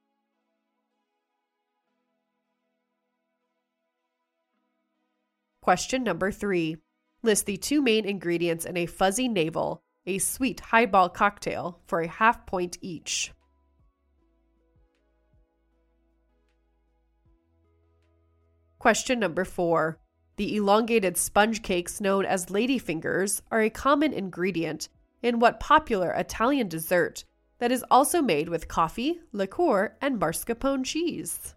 Question 5.63 6.03
number 6.03 6.31
three. 6.31 6.77
List 7.23 7.47
the 7.47 7.57
two 7.57 7.81
main 7.81 8.05
ingredients 8.05 8.67
in 8.67 8.77
a 8.77 8.85
fuzzy 8.85 9.29
navel, 9.29 9.83
a 10.05 10.19
sweet 10.19 10.61
highball 10.61 11.09
cocktail, 11.09 11.81
for 11.87 12.01
a 12.01 12.09
half 12.09 12.45
point 12.45 12.77
each. 12.83 13.33
Question 18.79 19.19
number 19.19 19.47
four. 19.47 19.99
The 20.37 20.57
elongated 20.57 21.17
sponge 21.17 21.63
cakes 21.63 22.01
known 22.01 22.27
as 22.27 22.47
ladyfingers 22.47 23.41
are 23.51 23.63
a 23.63 23.71
common 23.71 24.13
ingredient 24.13 24.89
in 25.25 25.39
what 25.39 25.59
popular 25.59 26.11
Italian 26.11 26.69
dessert 26.69 27.25
that 27.59 27.73
is 27.73 27.83
also 27.91 28.21
made 28.21 28.47
with 28.47 28.69
coffee, 28.69 29.19
liqueur, 29.33 29.97
and 30.03 30.21
mascarpone 30.21 30.85
cheese? 30.85 31.55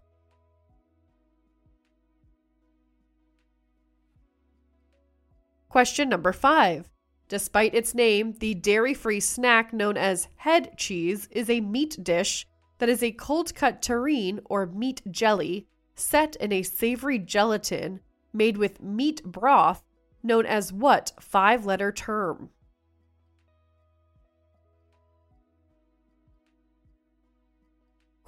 Question 5.68 6.08
number 6.08 6.32
five. 6.32 6.88
Despite 7.28 7.74
its 7.74 7.94
name, 7.94 8.32
the 8.40 8.54
dairy 8.54 8.94
free 8.94 9.20
snack 9.20 9.74
known 9.74 9.98
as 9.98 10.28
head 10.36 10.78
cheese 10.78 11.28
is 11.30 11.50
a 11.50 11.60
meat 11.60 11.98
dish 12.02 12.46
that 12.78 12.88
is 12.88 13.02
a 13.02 13.12
cold 13.12 13.54
cut 13.54 13.82
terrine 13.82 14.40
or 14.46 14.64
meat 14.64 15.02
jelly 15.10 15.66
set 15.94 16.36
in 16.36 16.52
a 16.52 16.62
savory 16.62 17.18
gelatin 17.18 18.00
made 18.32 18.56
with 18.56 18.80
meat 18.80 19.22
broth 19.24 19.84
known 20.22 20.46
as 20.46 20.72
what 20.72 21.12
five 21.20 21.66
letter 21.66 21.92
term? 21.92 22.48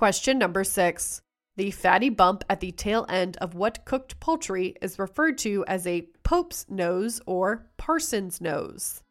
Question 0.01 0.39
number 0.39 0.65
six. 0.65 1.21
The 1.57 1.71
fatty 1.71 2.09
bump 2.09 2.43
at 2.49 2.61
the 2.61 2.73
tail 2.73 3.05
end 3.11 3.37
of 3.37 3.55
what 3.55 3.85
cooked 3.85 4.19
poultry 4.19 4.75
is 4.81 4.99
referred 4.99 5.37
to 5.41 5.63
as 5.69 5.87
a 5.87 6.09
Pope's 6.23 6.65
nose 6.71 7.21
or 7.27 7.67
parson's 7.77 8.41
nose? 8.41 9.03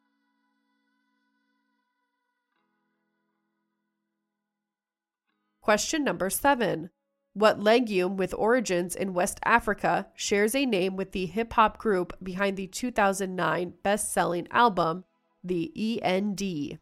Question 5.62 6.04
number 6.04 6.32
seven. 6.32 6.90
What 7.34 7.60
legume 7.60 8.18
with 8.18 8.34
origins 8.34 8.96
in 8.96 9.14
West 9.14 9.40
Africa 9.46 10.08
shares 10.16 10.56
a 10.56 10.66
name 10.66 10.96
with 10.96 11.12
the 11.12 11.28
hip 11.28 11.54
hop 11.54 11.78
group 11.78 12.18
behind 12.24 12.58
the 12.58 12.66
2009 12.66 13.76
best 13.84 14.12
selling 14.12 14.48
album, 14.50 15.04
the 15.44 16.02
END? 16.02 16.80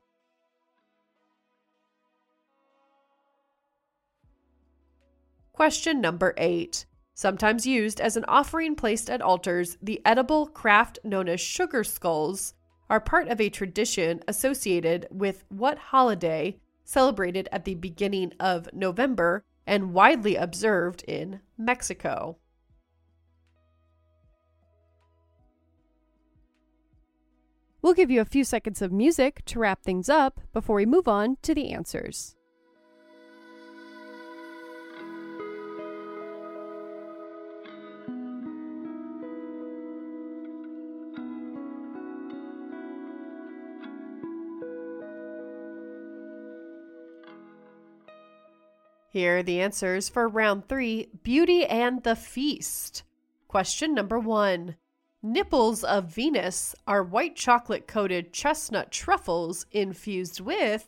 Question 5.57 5.99
number 5.99 6.35
eight. 6.37 6.85
Sometimes 7.15 7.65
used 7.65 7.99
as 7.99 8.15
an 8.15 8.25
offering 8.25 8.75
placed 8.75 9.09
at 9.09 9.23
altars, 9.23 9.75
the 9.81 9.99
edible 10.05 10.45
craft 10.45 10.99
known 11.03 11.27
as 11.27 11.41
sugar 11.41 11.83
skulls 11.83 12.53
are 12.91 12.99
part 12.99 13.27
of 13.27 13.41
a 13.41 13.49
tradition 13.49 14.21
associated 14.27 15.07
with 15.09 15.45
what 15.49 15.79
holiday 15.79 16.59
celebrated 16.83 17.49
at 17.51 17.65
the 17.65 17.73
beginning 17.73 18.33
of 18.39 18.69
November 18.71 19.43
and 19.65 19.95
widely 19.95 20.35
observed 20.35 21.03
in 21.07 21.39
Mexico. 21.57 22.37
We'll 27.81 27.95
give 27.95 28.11
you 28.11 28.21
a 28.21 28.25
few 28.25 28.43
seconds 28.43 28.83
of 28.83 28.91
music 28.91 29.43
to 29.45 29.57
wrap 29.57 29.81
things 29.81 30.07
up 30.07 30.39
before 30.53 30.75
we 30.75 30.85
move 30.85 31.07
on 31.07 31.37
to 31.41 31.55
the 31.55 31.71
answers. 31.71 32.36
Here 49.17 49.39
are 49.39 49.43
the 49.43 49.61
answers 49.61 50.09
for 50.09 50.27
round 50.27 50.69
three 50.69 51.09
Beauty 51.23 51.65
and 51.65 52.03
the 52.03 52.15
Feast. 52.15 53.01
Question 53.47 53.95
number 53.95 54.19
one 54.19 54.75
Nipples 55.23 55.83
of 55.83 56.13
Venus 56.13 56.75
are 56.85 57.01
white 57.01 57.35
chocolate 57.35 57.87
coated 57.87 58.31
chestnut 58.31 58.91
truffles 58.91 59.65
infused 59.71 60.39
with 60.39 60.87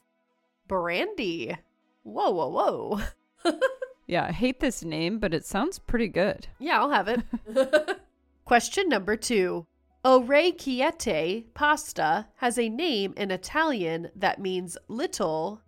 brandy. 0.68 1.58
Whoa, 2.04 2.30
whoa, 2.30 3.00
whoa. 3.44 3.52
Yeah, 4.06 4.26
I 4.26 4.32
hate 4.32 4.60
this 4.60 4.84
name, 4.84 5.18
but 5.18 5.34
it 5.34 5.44
sounds 5.44 5.80
pretty 5.80 6.08
good. 6.08 6.50
Yeah, 6.60 6.82
I'll 6.82 6.92
have 6.92 7.08
it. 7.08 7.24
Question 8.46 8.90
number 8.90 9.16
two. 9.16 9.66
Orecchiette 10.06 11.46
pasta 11.56 12.28
has 12.36 12.60
a 12.60 12.70
name 12.70 13.16
in 13.18 13.32
Italian 13.32 14.12
that 14.16 14.40
means 14.40 14.78
little 14.88 15.62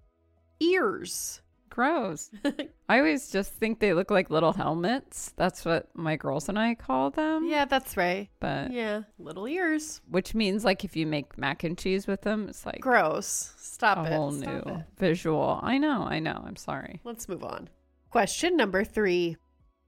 ears. 0.60 1.42
Gross. 1.72 2.30
I 2.90 3.00
always 3.00 3.32
just 3.32 3.54
think 3.54 3.80
they 3.80 3.94
look 3.94 4.12
like 4.12 4.30
little 4.30 4.54
helmets. 4.54 5.34
That's 5.38 5.66
what 5.66 5.88
my 5.96 6.16
girls 6.18 6.48
and 6.50 6.60
I 6.60 6.76
call 6.76 7.10
them. 7.10 7.46
Yeah, 7.48 7.66
that's 7.66 7.98
right. 7.98 8.30
But 8.40 8.72
Yeah, 8.72 9.02
little 9.18 9.48
ears. 9.48 10.02
which 10.08 10.36
means 10.36 10.64
like 10.64 10.84
if 10.86 10.96
you 10.96 11.08
make 11.08 11.38
mac 11.38 11.64
and 11.64 11.78
cheese 11.78 12.06
with 12.06 12.22
them, 12.22 12.48
it's 12.50 12.66
like 12.66 12.82
Gross. 12.82 13.54
Stop 13.58 13.98
a 14.00 14.04
it. 14.12 14.14
whole 14.14 14.32
Stop 14.32 14.66
new 14.68 14.74
it. 14.74 14.86
visual. 15.00 15.60
I 15.64 15.80
know, 15.80 16.04
I 16.04 16.20
know. 16.20 16.44
I'm 16.46 16.58
sorry. 16.58 17.00
Let's 17.04 17.28
move 17.28 17.44
on. 17.44 17.70
Question 18.12 18.56
number 18.56 18.84
three. 18.84 19.38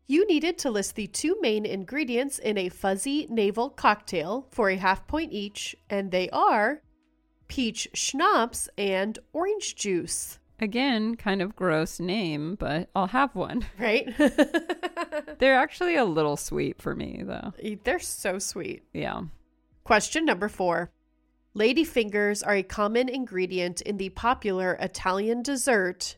You 0.07 0.25
needed 0.27 0.57
to 0.59 0.71
list 0.71 0.95
the 0.95 1.07
two 1.07 1.37
main 1.41 1.65
ingredients 1.65 2.39
in 2.39 2.57
a 2.57 2.69
fuzzy 2.69 3.27
navel 3.29 3.69
cocktail 3.69 4.47
for 4.51 4.69
a 4.69 4.75
half 4.75 5.05
point 5.07 5.31
each, 5.31 5.75
and 5.89 6.11
they 6.11 6.29
are 6.31 6.81
peach 7.47 7.87
schnapps 7.93 8.67
and 8.77 9.19
orange 9.33 9.75
juice. 9.75 10.39
Again, 10.63 11.15
kind 11.15 11.41
of 11.41 11.58
gross 11.58 11.99
name, 11.99 12.56
but 12.56 12.89
I'll 12.95 13.08
have 13.08 13.36
one. 13.36 13.65
Right? 13.78 14.08
They're 15.39 15.58
actually 15.58 15.97
a 15.97 16.06
little 16.06 16.38
sweet 16.38 16.82
for 16.82 16.95
me, 16.95 17.21
though. 17.21 17.52
They're 17.84 17.99
so 17.99 18.39
sweet. 18.39 18.84
Yeah. 18.93 19.23
Question 19.84 20.23
number 20.23 20.47
four. 20.47 20.89
Ladyfingers 21.54 22.47
are 22.47 22.56
a 22.56 22.63
common 22.63 23.10
ingredient 23.10 23.82
in 23.82 23.97
the 23.97 24.08
popular 24.12 24.78
Italian 24.80 25.41
dessert 25.41 26.15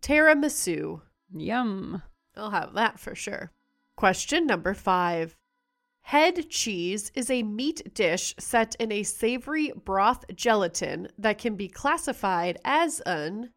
tiramisu. 0.00 1.02
Yum. 1.34 2.02
I'll 2.34 2.50
have 2.50 2.72
that 2.72 2.98
for 2.98 3.14
sure. 3.14 3.52
Question 3.98 4.46
number 4.46 4.72
five. 4.72 5.36
Head 6.00 6.48
cheese 6.48 7.12
is 7.14 7.30
a 7.30 7.42
meat 7.42 7.92
dish 7.92 8.34
set 8.38 8.74
in 8.76 8.90
a 8.90 9.02
savory 9.02 9.70
broth 9.84 10.24
gelatin 10.34 11.08
that 11.18 11.36
can 11.36 11.56
be 11.56 11.68
classified 11.68 12.58
as 12.64 13.00
an 13.00 13.50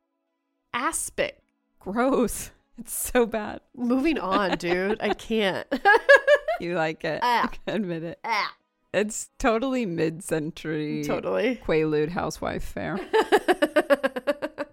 aspic. 0.76 1.40
Gross. 1.80 2.52
It's 2.78 2.94
so 2.94 3.26
bad. 3.26 3.62
Moving 3.74 4.20
on, 4.36 4.58
dude. 4.58 4.98
I 5.02 5.14
can't. 5.14 5.66
You 6.60 6.76
like 6.76 7.04
it. 7.06 7.20
Ah. 7.24 7.44
I 7.44 7.48
can 7.48 7.76
admit 7.84 8.04
it. 8.04 8.20
ah, 8.26 8.54
It's 8.94 9.30
totally 9.40 9.86
mid 9.86 10.24
century 10.24 11.04
totally. 11.06 11.62
Quaalude 11.66 12.10
housewife 12.10 12.64
fare. 12.64 12.98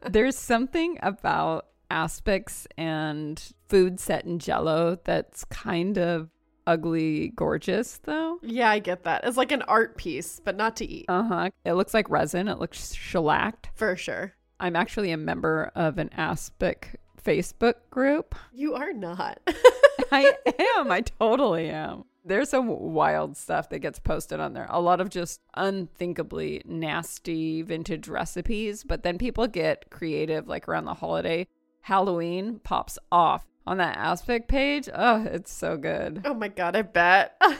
There's 0.08 0.36
something 0.36 0.98
about 1.02 1.66
aspics 1.90 2.66
and 2.76 3.42
food 3.68 3.98
set 4.00 4.24
in 4.24 4.38
jello 4.38 4.98
that's 5.04 5.44
kind 5.44 5.98
of 5.98 6.28
ugly 6.66 7.28
gorgeous 7.34 7.98
though. 8.04 8.38
yeah, 8.42 8.70
I 8.70 8.78
get 8.78 9.04
that. 9.04 9.24
It's 9.24 9.36
like 9.36 9.50
an 9.52 9.62
art 9.62 9.96
piece, 9.96 10.40
but 10.44 10.56
not 10.56 10.76
to 10.76 10.84
eat. 10.88 11.06
Uh-huh. 11.08 11.50
It 11.64 11.72
looks 11.74 11.94
like 11.94 12.08
resin. 12.10 12.46
It 12.48 12.58
looks 12.58 12.92
shellacked. 12.94 13.70
For 13.74 13.96
sure. 13.96 14.34
I'm 14.62 14.76
actually 14.76 15.10
a 15.10 15.16
member 15.16 15.72
of 15.74 15.98
an 15.98 16.08
aspic 16.16 17.00
Facebook 17.20 17.74
group. 17.90 18.36
You 18.52 18.74
are 18.74 18.92
not. 18.92 19.40
I 20.12 20.34
am. 20.76 20.92
I 20.92 21.00
totally 21.00 21.68
am. 21.68 22.04
There's 22.24 22.50
some 22.50 22.68
wild 22.68 23.36
stuff 23.36 23.68
that 23.70 23.80
gets 23.80 23.98
posted 23.98 24.38
on 24.38 24.52
there. 24.52 24.68
A 24.70 24.80
lot 24.80 25.00
of 25.00 25.10
just 25.10 25.40
unthinkably 25.56 26.62
nasty 26.64 27.62
vintage 27.62 28.06
recipes, 28.06 28.84
but 28.84 29.02
then 29.02 29.18
people 29.18 29.48
get 29.48 29.90
creative 29.90 30.46
like 30.46 30.68
around 30.68 30.84
the 30.84 30.94
holiday. 30.94 31.48
Halloween 31.80 32.60
pops 32.62 33.00
off 33.10 33.44
on 33.66 33.78
that 33.78 33.96
aspic 33.96 34.46
page. 34.46 34.88
Oh, 34.94 35.24
it's 35.24 35.52
so 35.52 35.76
good. 35.76 36.22
oh 36.24 36.34
my 36.34 36.48
god, 36.48 36.76
I 36.76 36.82
bet. 36.82 37.36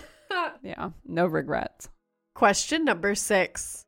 Yeah, 0.62 0.90
no 1.04 1.26
regrets. 1.26 1.90
Question 2.34 2.86
number 2.86 3.14
six. 3.14 3.81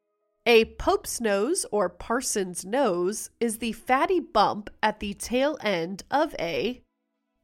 A 0.47 0.67
Pope's 0.67 1.21
nose 1.23 1.65
or 1.73 1.89
Parson's 1.89 2.67
nose 2.67 3.31
is 3.41 3.59
the 3.59 3.73
fatty 3.73 4.21
bump 4.21 4.69
at 4.83 5.01
the 5.01 5.15
tail 5.15 5.57
end 5.63 6.03
of 6.11 6.35
a 6.39 6.83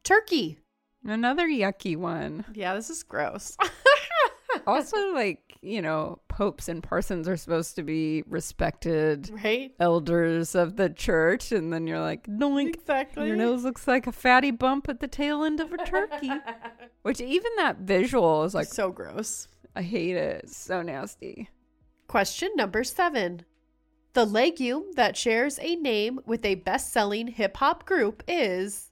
turkey. 0.05 0.59
Another 1.05 1.49
yucky 1.49 1.97
one. 1.97 2.45
Yeah, 2.53 2.75
this 2.75 2.91
is 2.91 3.03
gross. 3.03 3.57
Also, 4.67 5.13
like, 5.15 5.57
you 5.63 5.81
know, 5.81 6.21
popes 6.29 6.69
and 6.69 6.83
parsons 6.83 7.29
are 7.29 7.37
supposed 7.37 7.77
to 7.77 7.83
be 7.83 8.23
respected 8.27 9.31
right? 9.45 9.73
elders 9.79 10.55
of 10.55 10.77
the 10.77 10.91
church, 10.91 11.53
and 11.53 11.73
then 11.73 11.87
you're 11.87 12.01
like, 12.01 12.27
doink. 12.27 12.75
Exactly. 12.75 13.27
Your 13.27 13.37
nose 13.37 13.65
looks 13.65 13.87
like 13.87 14.07
a 14.07 14.13
fatty 14.13 14.51
bump 14.51 14.89
at 14.89 15.01
the 15.01 15.09
tail 15.09 15.45
end 15.45 15.61
of 15.61 15.73
a 15.73 15.79
turkey. 15.79 16.31
Which 17.03 17.21
even 17.21 17.51
that 17.57 17.79
visual 17.79 18.45
is 18.45 18.55
like, 18.55 18.67
so 18.67 18.91
gross. 18.91 19.49
I 19.75 19.83
hate 19.83 20.17
it. 20.17 20.43
It's 20.45 20.57
so 20.57 20.83
nasty. 20.83 21.49
Question 22.11 22.51
number 22.57 22.83
seven. 22.83 23.45
The 24.15 24.25
legume 24.25 24.95
that 24.97 25.17
shares 25.17 25.61
a 25.61 25.77
name 25.77 26.19
with 26.27 26.45
a 26.45 26.57
best 26.57 26.93
selling 26.93 27.29
hip 27.29 27.57
hop 27.59 27.87
group 27.87 28.25
is 28.27 28.91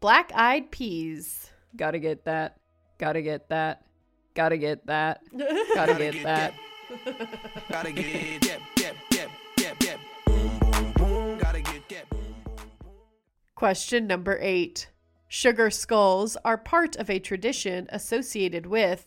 Black 0.00 0.32
Eyed 0.34 0.70
Peas. 0.70 1.50
Gotta 1.76 1.98
get 1.98 2.24
that. 2.24 2.56
Gotta 2.96 3.20
get 3.20 3.50
that. 3.50 3.84
Gotta 4.32 4.56
get 4.56 4.86
that. 4.86 5.20
Gotta 5.74 5.96
get 5.96 6.22
that. 6.22 6.54
Gotta 7.68 7.92
get 7.92 8.42
yep, 8.42 8.62
yep, 8.78 8.96
yep, 9.12 9.30
yep, 9.60 9.82
yep. 9.82 10.00
Boom, 10.24 10.58
boom, 10.58 10.92
boom. 10.96 11.38
Gotta 11.38 11.60
get 11.60 11.82
yep. 11.90 12.14
Question 13.54 14.06
number 14.06 14.38
eight. 14.40 14.88
Sugar 15.28 15.68
skulls 15.68 16.38
are 16.42 16.56
part 16.56 16.96
of 16.96 17.10
a 17.10 17.18
tradition 17.18 17.86
associated 17.90 18.64
with 18.64 19.06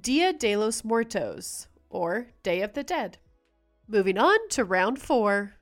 Dia 0.00 0.32
de 0.32 0.56
los 0.56 0.84
Muertos, 0.84 1.66
or 1.90 2.28
Day 2.42 2.62
of 2.62 2.74
the 2.74 2.82
Dead. 2.82 3.18
Moving 3.86 4.18
on 4.18 4.48
to 4.50 4.64
round 4.64 5.00
four. 5.00 5.54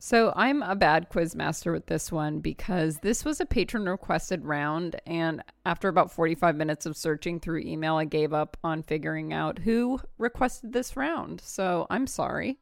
So 0.00 0.32
I'm 0.36 0.62
a 0.62 0.76
bad 0.76 1.08
quiz 1.08 1.34
master 1.34 1.72
with 1.72 1.86
this 1.86 2.12
one 2.12 2.38
because 2.38 2.98
this 2.98 3.24
was 3.24 3.40
a 3.40 3.46
patron 3.46 3.88
requested 3.88 4.44
round, 4.44 5.00
and 5.06 5.42
after 5.66 5.88
about 5.88 6.12
45 6.12 6.54
minutes 6.54 6.86
of 6.86 6.96
searching 6.96 7.40
through 7.40 7.60
email, 7.60 7.96
I 7.96 8.04
gave 8.04 8.32
up 8.32 8.56
on 8.62 8.84
figuring 8.84 9.32
out 9.32 9.60
who 9.60 10.00
requested 10.16 10.72
this 10.72 10.96
round. 10.96 11.40
So 11.40 11.88
I'm 11.90 12.06
sorry. 12.06 12.58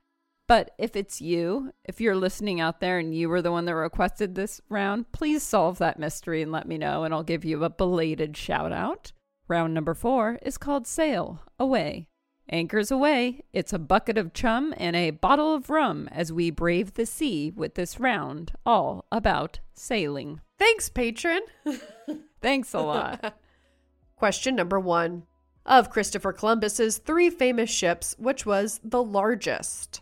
But 0.49 0.71
if 0.79 0.97
it's 0.97 1.21
you, 1.21 1.73
if 1.85 2.01
you're 2.01 2.17
listening 2.17 2.61
out 2.61 2.81
there 2.81 2.99
and 2.99 3.15
you 3.15 3.29
were 3.29 3.43
the 3.43 3.53
one 3.53 3.65
that 3.67 3.75
requested 3.75 4.35
this 4.35 4.61
round, 4.71 5.11
please 5.13 5.43
solve 5.43 5.79
that 5.79 5.99
mystery 5.99 6.41
and 6.41 6.53
let 6.53 6.69
me 6.69 6.79
know, 6.79 7.05
and 7.05 7.13
I'll 7.13 7.23
give 7.23 7.45
you 7.45 7.65
a 7.65 7.71
belated 7.71 8.37
shout 8.37 8.73
out. 8.73 9.13
Round 9.49 9.75
number 9.75 9.93
four 9.93 10.39
is 10.43 10.57
called 10.57 10.87
Sail 10.87 11.43
Away. 11.59 12.07
Anchors 12.49 12.93
away, 12.93 13.41
it's 13.53 13.73
a 13.73 13.79
bucket 13.79 14.17
of 14.17 14.33
chum 14.33 14.73
and 14.77 14.95
a 14.95 15.11
bottle 15.11 15.53
of 15.55 15.69
rum 15.69 16.09
as 16.13 16.33
we 16.33 16.51
brave 16.51 16.95
the 16.95 17.05
sea 17.05 17.53
with 17.57 17.75
this 17.75 17.99
round, 17.99 18.53
all 18.65 19.05
about 19.11 19.59
sailing. 19.75 20.41
Thanks, 20.57 20.89
patron. 20.89 21.41
Thanks 22.41 22.73
a 22.73 22.81
lot. 22.81 23.35
Question 24.17 24.55
number 24.55 24.79
one. 24.79 25.25
Of 25.65 25.91
Christopher 25.91 26.33
Columbus's 26.33 26.99
three 26.99 27.29
famous 27.29 27.69
ships, 27.69 28.15
which 28.19 28.47
was 28.47 28.81
the 28.85 29.03
largest? 29.03 30.01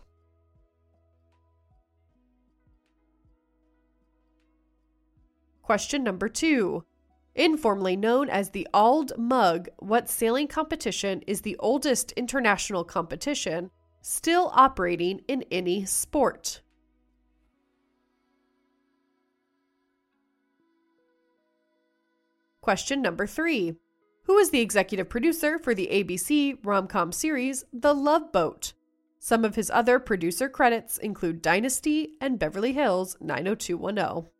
Question 5.63 6.03
number 6.03 6.29
two. 6.29 6.85
Informally 7.35 7.97
known 7.97 8.29
as 8.29 8.51
the 8.51 8.65
Auld 8.73 9.11
Mug, 9.17 9.67
what 9.77 10.09
sailing 10.09 10.47
competition 10.47 11.21
is 11.27 11.41
the 11.41 11.57
oldest 11.59 12.13
international 12.13 12.85
competition 12.85 13.71
still 14.01 14.51
operating 14.53 15.19
in 15.27 15.43
any 15.51 15.83
sport? 15.83 16.61
Question 22.61 23.01
number 23.01 23.27
three. 23.27 23.75
Who 24.23 24.37
is 24.37 24.49
the 24.49 24.61
executive 24.61 25.09
producer 25.09 25.59
for 25.59 25.75
the 25.75 25.89
ABC 25.91 26.57
rom 26.63 26.87
com 26.87 27.11
series 27.11 27.65
The 27.73 27.93
Love 27.93 28.31
Boat? 28.31 28.71
Some 29.19 29.43
of 29.43 29.55
his 29.55 29.69
other 29.69 29.99
producer 29.99 30.47
credits 30.47 30.97
include 30.97 31.41
Dynasty 31.41 32.13
and 32.21 32.39
Beverly 32.39 32.71
Hills 32.71 33.17
90210. 33.19 34.31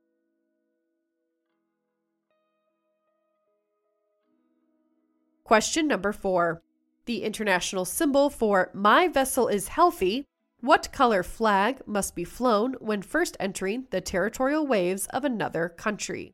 Question 5.45 5.87
number 5.87 6.11
four. 6.11 6.63
The 7.05 7.21
international 7.21 7.85
symbol 7.85 8.31
for 8.31 8.71
My 8.73 9.07
Vessel 9.07 9.47
is 9.47 9.67
Healthy. 9.67 10.25
What 10.59 10.91
color 10.91 11.21
flag 11.21 11.81
must 11.85 12.15
be 12.15 12.23
flown 12.23 12.73
when 12.79 13.03
first 13.03 13.37
entering 13.39 13.85
the 13.91 14.01
territorial 14.01 14.65
waves 14.65 15.05
of 15.11 15.23
another 15.23 15.69
country? 15.69 16.33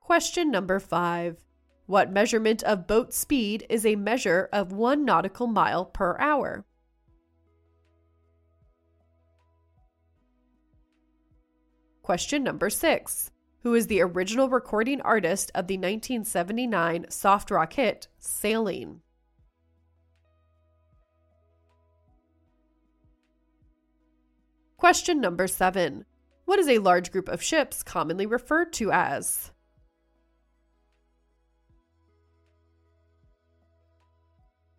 Question 0.00 0.50
number 0.50 0.80
five. 0.80 1.36
What 1.86 2.10
measurement 2.10 2.64
of 2.64 2.88
boat 2.88 3.14
speed 3.14 3.64
is 3.70 3.86
a 3.86 3.94
measure 3.94 4.48
of 4.52 4.72
one 4.72 5.04
nautical 5.04 5.46
mile 5.46 5.84
per 5.84 6.18
hour? 6.18 6.64
Question 12.10 12.42
number 12.42 12.70
six. 12.70 13.30
Who 13.62 13.72
is 13.76 13.86
the 13.86 14.00
original 14.00 14.48
recording 14.48 15.00
artist 15.00 15.52
of 15.54 15.68
the 15.68 15.76
1979 15.76 17.06
soft 17.08 17.52
rock 17.52 17.74
hit 17.74 18.08
Sailing? 18.18 19.00
Question 24.76 25.20
number 25.20 25.46
seven. 25.46 26.04
What 26.46 26.58
is 26.58 26.68
a 26.68 26.78
large 26.78 27.12
group 27.12 27.28
of 27.28 27.40
ships 27.40 27.84
commonly 27.84 28.26
referred 28.26 28.72
to 28.72 28.90
as? 28.90 29.52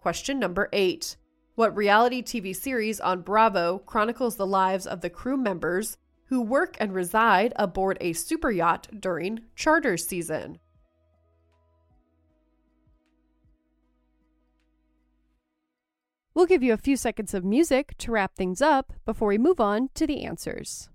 Question 0.02 0.38
number 0.38 0.68
eight. 0.74 1.16
What 1.56 1.78
reality 1.78 2.22
TV 2.22 2.54
series 2.54 3.00
on 3.00 3.22
Bravo 3.22 3.78
chronicles 3.78 4.36
the 4.36 4.46
lives 4.46 4.86
of 4.86 5.00
the 5.00 5.10
crew 5.10 5.38
members 5.38 5.98
who 6.32 6.42
work 6.42 6.78
and 6.80 6.96
reside 6.96 7.52
aboard 7.58 7.98
a 8.00 8.14
super 8.14 8.50
yacht 8.50 8.88
during 8.98 9.42
charter 9.54 9.98
season? 9.98 10.58
We'll 16.34 16.46
give 16.46 16.64
you 16.64 16.72
a 16.72 16.78
few 16.78 16.96
seconds 16.96 17.34
of 17.34 17.44
music 17.44 17.98
to 17.98 18.12
wrap 18.14 18.36
things 18.38 18.62
up 18.62 18.94
before 19.06 19.28
we 19.28 19.38
move 19.38 19.60
on 19.60 19.90
to 19.96 20.08
the 20.08 20.24
answers. 20.24 20.90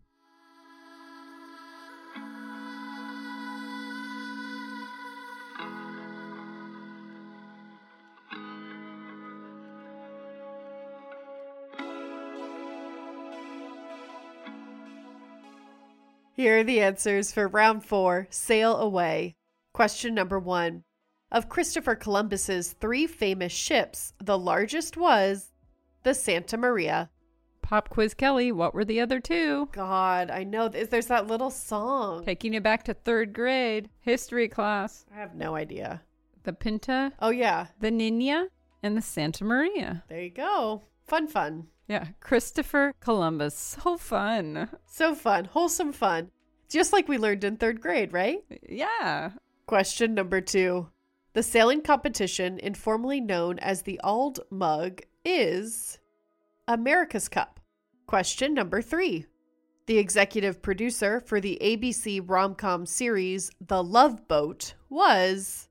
Here 16.36 16.58
are 16.60 16.64
the 16.64 16.80
answers 16.80 17.32
for 17.32 17.48
round 17.48 17.84
four 17.84 18.26
Sail 18.30 18.76
Away. 18.76 19.36
Question 19.72 20.14
number 20.14 20.38
one. 20.38 20.84
Of 21.32 21.48
Christopher 21.48 21.94
Columbus's 21.96 22.72
three 22.74 23.06
famous 23.06 23.52
ships, 23.52 24.12
the 24.22 24.38
largest 24.38 24.96
was 24.96 25.52
the 26.02 26.14
Santa 26.14 26.56
Maria. 26.56 27.10
Pop 27.62 27.88
Quiz 27.88 28.14
Kelly, 28.14 28.52
what 28.52 28.74
were 28.74 28.84
the 28.84 29.00
other 29.00 29.18
two? 29.18 29.68
God, 29.72 30.30
I 30.30 30.44
know. 30.44 30.68
There's 30.68 31.06
that 31.06 31.26
little 31.26 31.50
song. 31.50 32.24
Taking 32.24 32.52
you 32.52 32.60
back 32.60 32.84
to 32.84 32.94
third 32.94 33.32
grade 33.32 33.88
history 34.00 34.46
class. 34.48 35.04
I 35.12 35.18
have 35.18 35.34
no 35.34 35.56
idea. 35.56 36.02
The 36.44 36.52
Pinta, 36.52 37.12
Oh, 37.20 37.30
yeah. 37.30 37.68
the 37.80 37.90
Nina, 37.90 38.48
and 38.84 38.96
the 38.96 39.02
Santa 39.02 39.42
Maria. 39.42 40.04
There 40.08 40.20
you 40.22 40.30
go. 40.30 40.82
Fun, 41.06 41.28
fun. 41.28 41.68
Yeah, 41.88 42.08
Christopher 42.20 42.92
Columbus. 43.00 43.54
So 43.82 43.96
fun. 43.96 44.68
So 44.86 45.14
fun. 45.14 45.44
Wholesome 45.44 45.92
fun. 45.92 46.30
Just 46.68 46.92
like 46.92 47.08
we 47.08 47.16
learned 47.16 47.44
in 47.44 47.56
third 47.56 47.80
grade, 47.80 48.12
right? 48.12 48.38
Yeah. 48.68 49.30
Question 49.66 50.14
number 50.14 50.40
two. 50.40 50.88
The 51.32 51.42
sailing 51.42 51.82
competition, 51.82 52.58
informally 52.58 53.20
known 53.20 53.58
as 53.60 53.82
the 53.82 54.00
Auld 54.02 54.40
Mug, 54.50 55.02
is 55.24 55.98
America's 56.66 57.28
Cup. 57.28 57.60
Question 58.06 58.54
number 58.54 58.82
three. 58.82 59.26
The 59.86 59.98
executive 59.98 60.62
producer 60.62 61.20
for 61.20 61.40
the 61.40 61.58
ABC 61.60 62.20
rom 62.24 62.56
com 62.56 62.86
series 62.86 63.52
The 63.60 63.82
Love 63.82 64.26
Boat 64.26 64.74
was 64.88 65.68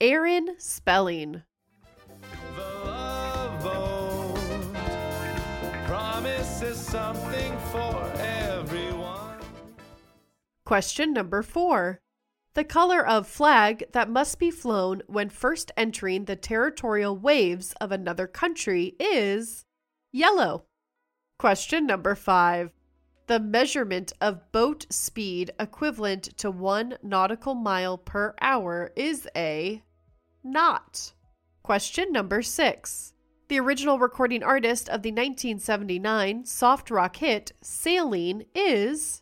Aaron 0.00 0.56
Spelling. 0.58 1.42
Promises 6.64 6.86
something 6.86 7.58
for 7.70 8.12
everyone. 8.18 9.38
Question 10.64 11.12
number 11.12 11.42
four. 11.42 12.00
The 12.54 12.64
color 12.64 13.06
of 13.06 13.26
flag 13.26 13.84
that 13.92 14.08
must 14.08 14.38
be 14.38 14.50
flown 14.50 15.02
when 15.06 15.28
first 15.28 15.72
entering 15.76 16.24
the 16.24 16.36
territorial 16.36 17.16
waves 17.16 17.74
of 17.80 17.90
another 17.90 18.26
country 18.26 18.94
is 19.00 19.64
yellow. 20.12 20.64
Question 21.38 21.86
number 21.86 22.14
five. 22.14 22.70
The 23.26 23.40
measurement 23.40 24.12
of 24.20 24.52
boat 24.52 24.86
speed 24.90 25.50
equivalent 25.58 26.36
to 26.38 26.50
one 26.50 26.96
nautical 27.02 27.54
mile 27.54 27.98
per 27.98 28.34
hour 28.40 28.92
is 28.94 29.26
a 29.36 29.82
knot. 30.44 31.12
Question 31.62 32.12
number 32.12 32.42
six. 32.42 33.13
The 33.48 33.60
original 33.60 33.98
recording 33.98 34.42
artist 34.42 34.88
of 34.88 35.02
the 35.02 35.10
1979 35.10 36.46
soft 36.46 36.90
rock 36.90 37.16
hit 37.16 37.52
Sailing 37.60 38.46
is 38.54 39.20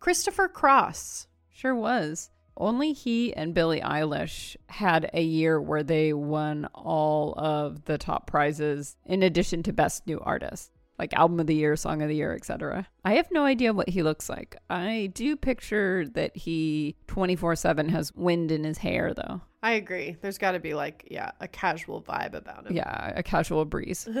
Christopher 0.00 0.48
Cross. 0.48 1.28
Sure 1.50 1.74
was. 1.74 2.30
Only 2.56 2.92
he 2.92 3.32
and 3.32 3.54
Billie 3.54 3.80
Eilish 3.80 4.56
had 4.68 5.08
a 5.14 5.22
year 5.22 5.60
where 5.60 5.84
they 5.84 6.12
won 6.12 6.66
all 6.74 7.32
of 7.38 7.84
the 7.84 7.96
top 7.96 8.26
prizes 8.26 8.96
in 9.04 9.22
addition 9.22 9.62
to 9.62 9.72
Best 9.72 10.04
New 10.04 10.18
Artist, 10.18 10.72
like 10.98 11.12
Album 11.14 11.40
of 11.40 11.46
the 11.46 11.54
Year, 11.54 11.76
Song 11.76 12.02
of 12.02 12.08
the 12.08 12.14
Year, 12.16 12.34
etc. 12.34 12.86
I 13.04 13.14
have 13.14 13.30
no 13.30 13.44
idea 13.44 13.72
what 13.72 13.88
he 13.88 14.02
looks 14.02 14.28
like. 14.28 14.56
I 14.70 15.10
do 15.14 15.36
picture 15.36 16.06
that 16.14 16.36
he 16.36 16.96
24 17.08 17.56
7 17.56 17.88
has 17.88 18.12
wind 18.14 18.52
in 18.52 18.64
his 18.64 18.78
hair, 18.78 19.12
though. 19.14 19.40
I 19.62 19.72
agree. 19.72 20.16
There's 20.20 20.36
got 20.38 20.52
to 20.52 20.60
be 20.60 20.74
like, 20.74 21.08
yeah, 21.10 21.30
a 21.40 21.48
casual 21.48 22.02
vibe 22.02 22.34
about 22.34 22.66
him. 22.66 22.76
Yeah, 22.76 23.12
a 23.16 23.22
casual 23.22 23.64
breeze. 23.64 24.06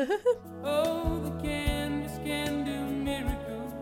Oh, 0.66 1.20
the 1.22 1.30
canvas 1.42 2.16
can 2.24 2.64
do 2.64 2.80
miracles. 3.04 3.72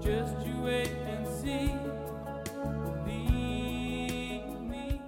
Just 0.00 0.46
you 0.46 0.56
wait 0.62 0.88
and 1.06 1.26
see. 1.26 1.74
Me. 3.04 5.00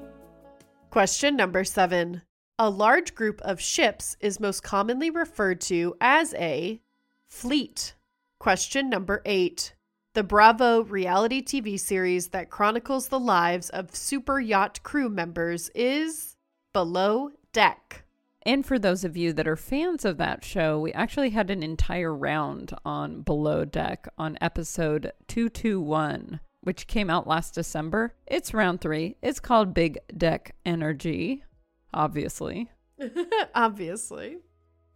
Question 0.91 1.37
number 1.37 1.63
seven. 1.63 2.23
A 2.59 2.71
large 2.71 3.17
group 3.17 3.41
of 3.41 3.61
ships 3.61 4.17
is 4.21 4.39
most 4.39 4.63
commonly 4.63 5.11
referred 5.11 5.61
to 5.63 5.97
as 6.01 6.35
a 6.35 6.81
fleet. 7.27 7.95
Question 8.39 8.89
number 8.89 9.23
eight. 9.25 9.75
The 10.13 10.23
Bravo 10.23 10.85
reality 10.85 11.43
TV 11.43 11.81
series 11.81 12.29
that 12.29 12.51
chronicles 12.51 13.09
the 13.09 13.19
lives 13.19 13.71
of 13.71 13.97
super 13.97 14.39
yacht 14.39 14.81
crew 14.85 15.09
members 15.09 15.69
is 15.75 16.37
Below 16.73 17.31
Deck. 17.53 18.05
And 18.43 18.65
for 18.65 18.79
those 18.79 19.03
of 19.03 19.17
you 19.17 19.33
that 19.33 19.49
are 19.49 19.57
fans 19.57 20.05
of 20.05 20.19
that 20.19 20.45
show, 20.45 20.79
we 20.79 20.93
actually 20.93 21.31
had 21.31 21.51
an 21.51 21.65
entire 21.65 22.15
round 22.15 22.73
on 22.85 23.23
Below 23.23 23.65
Deck 23.65 24.07
on 24.17 24.39
episode 24.41 25.11
221, 25.27 26.39
which 26.61 26.87
came 26.87 27.11
out 27.11 27.27
last 27.27 27.53
December. 27.55 28.15
It's 28.29 28.55
round 28.55 28.81
three. 28.81 29.17
It's 29.23 29.41
called 29.41 29.75
Big 29.75 29.99
Deck 30.17 30.55
Energy, 30.65 31.43
obviously. 31.95 32.71
Obviously. 33.55 34.39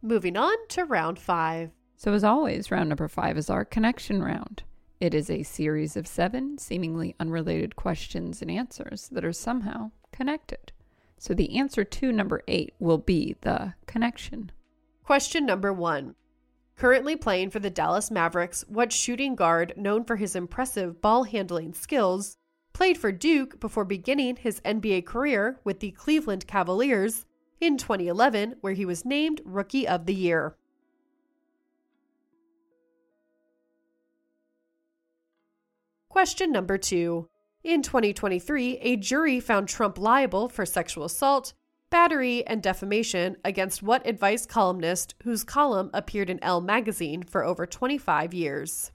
Moving 0.02 0.36
on 0.36 0.54
to 0.68 0.84
round 0.84 1.18
five. 1.18 1.70
So, 1.96 2.12
as 2.12 2.22
always, 2.22 2.70
round 2.70 2.88
number 2.88 3.08
five 3.08 3.36
is 3.36 3.50
our 3.50 3.64
connection 3.64 4.22
round. 4.22 4.62
It 5.00 5.14
is 5.14 5.30
a 5.30 5.42
series 5.42 5.96
of 5.96 6.06
seven 6.06 6.58
seemingly 6.58 7.16
unrelated 7.18 7.74
questions 7.76 8.40
and 8.40 8.50
answers 8.50 9.08
that 9.08 9.24
are 9.24 9.32
somehow 9.32 9.90
connected. 10.12 10.72
So, 11.18 11.34
the 11.34 11.56
answer 11.58 11.82
to 11.82 12.12
number 12.12 12.42
eight 12.46 12.74
will 12.78 12.98
be 12.98 13.36
the 13.40 13.74
connection. 13.86 14.52
Question 15.02 15.44
number 15.46 15.72
one. 15.72 16.14
Currently 16.76 17.16
playing 17.16 17.50
for 17.50 17.58
the 17.58 17.70
Dallas 17.70 18.08
Mavericks, 18.08 18.64
what 18.68 18.92
shooting 18.92 19.34
guard, 19.34 19.72
known 19.76 20.04
for 20.04 20.14
his 20.14 20.36
impressive 20.36 21.02
ball 21.02 21.24
handling 21.24 21.74
skills, 21.74 22.36
played 22.78 22.96
for 22.96 23.10
Duke 23.10 23.58
before 23.58 23.84
beginning 23.84 24.36
his 24.36 24.60
NBA 24.60 25.04
career 25.04 25.58
with 25.64 25.80
the 25.80 25.90
Cleveland 25.90 26.46
Cavaliers 26.46 27.26
in 27.60 27.76
2011, 27.76 28.54
where 28.60 28.72
he 28.72 28.84
was 28.84 29.04
named 29.04 29.40
Rookie 29.44 29.88
of 29.88 30.06
the 30.06 30.14
Year? 30.14 30.56
Question 36.08 36.52
number 36.52 36.78
two. 36.78 37.28
In 37.64 37.82
2023, 37.82 38.78
a 38.78 38.94
jury 38.94 39.40
found 39.40 39.68
Trump 39.68 39.98
liable 39.98 40.48
for 40.48 40.64
sexual 40.64 41.04
assault, 41.04 41.54
battery, 41.90 42.46
and 42.46 42.62
defamation 42.62 43.38
against 43.44 43.82
what 43.82 44.06
advice 44.06 44.46
columnist 44.46 45.16
whose 45.24 45.42
column 45.42 45.90
appeared 45.92 46.30
in 46.30 46.38
Elle 46.44 46.60
magazine 46.60 47.24
for 47.24 47.42
over 47.42 47.66
25 47.66 48.32
years? 48.32 48.92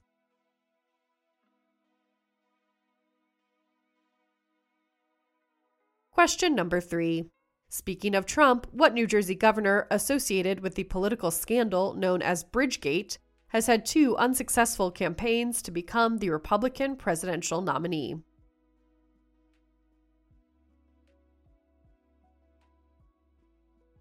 Question 6.13 6.54
number 6.54 6.80
three. 6.80 7.26
Speaking 7.69 8.13
of 8.13 8.28
Trump, 8.28 8.67
what 8.71 8.93
New 8.93 9.08
Jersey 9.08 9.34
governor 9.34 9.88
associated 9.89 10.60
with 10.60 10.76
the 10.76 10.84
political 10.84 11.32
scandal 11.32 11.95
known 11.95 12.21
as 12.21 12.43
Bridgegate 12.43 13.17
has 13.47 13.65
had 13.65 13.84
two 13.84 14.15
unsuccessful 14.17 14.91
campaigns 14.91 15.63
to 15.63 15.71
become 15.71 16.19
the 16.19 16.30
Republican 16.30 16.95
presidential 16.95 17.63
nominee? 17.63 18.17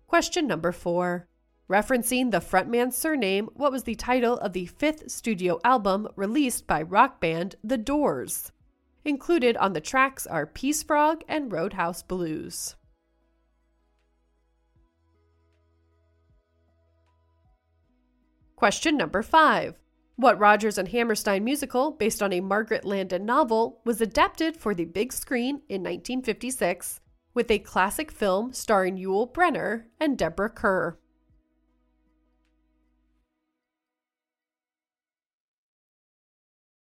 Question 0.07 0.47
number 0.47 0.71
four. 0.71 1.29
Referencing 1.71 2.31
the 2.31 2.41
frontman's 2.41 2.95
surname, 2.95 3.49
what 3.55 3.73
was 3.73 3.85
the 3.85 3.95
title 3.95 4.37
of 4.37 4.53
the 4.53 4.67
fifth 4.67 5.11
studio 5.11 5.59
album 5.65 6.07
released 6.17 6.67
by 6.67 6.83
rock 6.83 7.23
band 7.23 7.57
The 7.65 7.79
Doors? 7.79 8.53
Included 9.05 9.57
on 9.57 9.73
the 9.73 9.81
tracks 9.81 10.27
are 10.27 10.47
Peace 10.47 10.83
Frog 10.83 11.25
and 11.29 11.51
Roadhouse 11.51 12.03
Blues. 12.03 12.77
Question 18.55 18.97
number 18.97 19.23
five. 19.23 19.75
What 20.15 20.39
Rodgers 20.39 20.79
and 20.79 20.87
Hammerstein 20.87 21.43
musical, 21.43 21.91
based 21.91 22.23
on 22.23 22.33
a 22.33 22.41
Margaret 22.41 22.85
Landon 22.85 23.27
novel, 23.27 23.81
was 23.85 24.01
adapted 24.01 24.57
for 24.57 24.73
the 24.73 24.85
big 24.85 25.13
screen 25.13 25.63
in 25.69 25.83
1956 25.83 27.01
with 27.35 27.51
a 27.51 27.59
classic 27.59 28.13
film 28.13 28.53
starring 28.53 28.97
Yul 28.97 29.33
Brynner 29.33 29.87
and 29.99 30.17
Deborah 30.17 30.49
Kerr? 30.49 30.97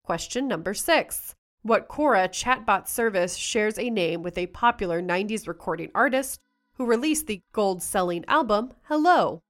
Question 0.04 0.46
number 0.46 0.74
six. 0.74 1.34
What 1.66 1.88
Quora 1.88 2.28
chatbot 2.28 2.88
service 2.88 3.36
shares 3.36 3.78
a 3.78 3.88
name 3.88 4.22
with 4.22 4.36
a 4.36 4.48
popular 4.48 5.00
90s 5.00 5.48
recording 5.48 5.90
artist 5.94 6.38
who 6.74 6.84
released 6.84 7.26
the 7.26 7.40
gold 7.52 7.82
selling 7.82 8.22
album 8.28 8.74
Hello? 8.82 9.40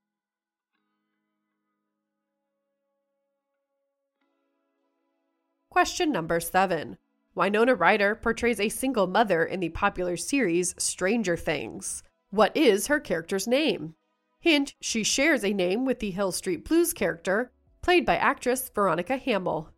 Question 5.68 6.12
number 6.12 6.38
seven. 6.38 6.98
Winona 7.34 7.74
Ryder 7.74 8.14
portrays 8.14 8.60
a 8.60 8.68
single 8.68 9.08
mother 9.08 9.44
in 9.44 9.58
the 9.58 9.70
popular 9.70 10.16
series 10.16 10.76
Stranger 10.78 11.36
Things. 11.36 12.04
What 12.30 12.56
is 12.56 12.86
her 12.86 13.00
character's 13.00 13.48
name? 13.48 13.96
Hint, 14.38 14.76
she 14.80 15.02
shares 15.02 15.44
a 15.44 15.52
name 15.52 15.84
with 15.84 15.98
the 15.98 16.12
Hill 16.12 16.30
Street 16.30 16.64
Blues 16.64 16.92
character, 16.92 17.50
played 17.82 18.06
by 18.06 18.14
actress 18.18 18.70
Veronica 18.72 19.16
Hamel. 19.16 19.73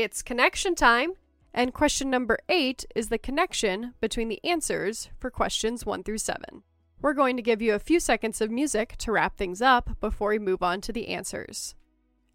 It's 0.00 0.22
connection 0.22 0.76
time, 0.76 1.14
And 1.52 1.74
question 1.74 2.08
number 2.08 2.38
eight 2.48 2.86
is 2.94 3.08
the 3.08 3.18
connection 3.18 3.94
between 4.00 4.28
the 4.28 4.38
answers 4.44 5.08
for 5.18 5.28
questions 5.28 5.84
one 5.84 6.04
through 6.04 6.18
seven. 6.18 6.62
We're 7.02 7.14
going 7.14 7.36
to 7.36 7.42
give 7.42 7.60
you 7.60 7.74
a 7.74 7.80
few 7.80 7.98
seconds 7.98 8.40
of 8.40 8.48
music 8.48 8.94
to 8.98 9.10
wrap 9.10 9.36
things 9.36 9.60
up 9.60 9.98
before 10.00 10.28
we 10.28 10.38
move 10.38 10.62
on 10.62 10.80
to 10.82 10.92
the 10.92 11.08
answers. 11.08 11.74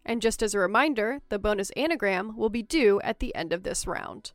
And 0.04 0.20
just 0.20 0.42
as 0.42 0.52
a 0.52 0.58
reminder, 0.58 1.20
the 1.30 1.38
bonus 1.38 1.70
anagram 1.70 2.36
will 2.36 2.50
be 2.50 2.62
due 2.62 3.00
at 3.00 3.20
the 3.20 3.34
end 3.34 3.50
of 3.54 3.62
this 3.62 3.86
round. 3.86 4.32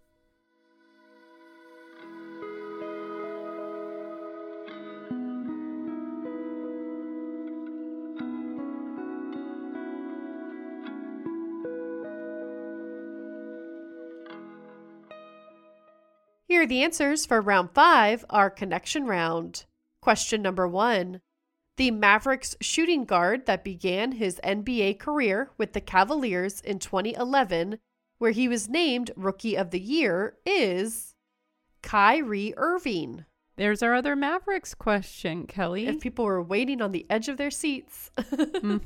Here 16.49 16.63
are 16.63 16.65
the 16.65 16.81
answers 16.81 17.27
for 17.27 17.41
round 17.41 17.69
five, 17.75 18.25
our 18.31 18.49
connection 18.49 19.05
round. 19.05 19.65
Question 20.01 20.41
number 20.41 20.67
one 20.67 21.21
The 21.77 21.91
Mavericks 21.91 22.55
shooting 22.59 23.05
guard 23.05 23.45
that 23.45 23.63
began 23.63 24.13
his 24.13 24.41
NBA 24.43 24.97
career 24.97 25.51
with 25.59 25.73
the 25.73 25.79
Cavaliers 25.79 26.59
in 26.61 26.79
2011, 26.79 27.77
where 28.17 28.31
he 28.31 28.47
was 28.47 28.67
named 28.67 29.11
Rookie 29.15 29.55
of 29.55 29.69
the 29.69 29.79
Year, 29.79 30.37
is 30.43 31.13
Kyrie 31.83 32.55
Irving. 32.57 33.25
There's 33.55 33.83
our 33.83 33.93
other 33.93 34.15
Mavericks 34.15 34.73
question, 34.73 35.45
Kelly. 35.45 35.85
If 35.85 35.99
people 35.99 36.25
were 36.25 36.41
waiting 36.41 36.81
on 36.81 36.93
the 36.93 37.05
edge 37.11 37.29
of 37.29 37.37
their 37.37 37.51
seats. 37.51 38.09
hmm 38.33 38.77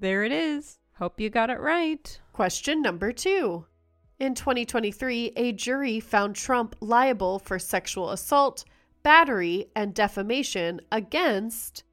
There 0.00 0.24
it 0.24 0.32
is. 0.32 0.78
Hope 0.94 1.20
you 1.20 1.28
got 1.28 1.50
it 1.50 1.60
right. 1.60 2.18
Question 2.32 2.80
number 2.80 3.12
two. 3.12 3.66
In 4.18 4.34
2023, 4.34 5.32
a 5.36 5.52
jury 5.52 6.00
found 6.00 6.36
Trump 6.36 6.74
liable 6.80 7.38
for 7.38 7.58
sexual 7.58 8.10
assault, 8.10 8.64
battery, 9.02 9.66
and 9.76 9.92
defamation 9.94 10.80
against 10.90 11.84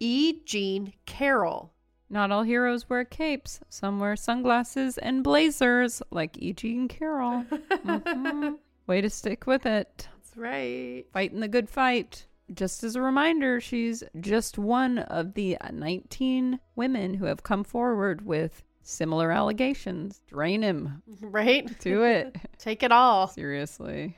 E. 0.00 0.40
Jean 0.44 0.92
Carroll. 1.06 1.72
Not 2.10 2.32
all 2.32 2.42
heroes 2.42 2.90
wear 2.90 3.04
capes. 3.04 3.60
Some 3.68 4.00
wear 4.00 4.16
sunglasses 4.16 4.98
and 4.98 5.22
blazers, 5.22 6.02
like 6.10 6.36
E. 6.38 6.52
Jean 6.52 6.88
Carroll. 6.88 7.44
Mhm. 7.50 8.58
Way 8.88 9.00
to 9.00 9.08
stick 9.08 9.46
with 9.46 9.64
it. 9.64 10.08
That's 10.16 10.36
right. 10.36 11.04
Fighting 11.12 11.38
the 11.40 11.48
good 11.48 11.70
fight. 11.70 12.26
Just 12.52 12.82
as 12.82 12.96
a 12.96 13.00
reminder, 13.00 13.60
she's 13.60 14.02
just 14.20 14.58
one 14.58 14.98
of 14.98 15.34
the 15.34 15.56
19 15.72 16.58
women 16.74 17.14
who 17.14 17.26
have 17.26 17.44
come 17.44 17.62
forward 17.62 18.26
with 18.26 18.64
similar 18.82 19.30
allegations. 19.30 20.20
Drain 20.28 20.62
him. 20.62 21.02
Right? 21.20 21.78
Do 21.80 22.02
it. 22.02 22.36
Take 22.58 22.82
it 22.82 22.92
all. 22.92 23.28
Seriously. 23.28 24.16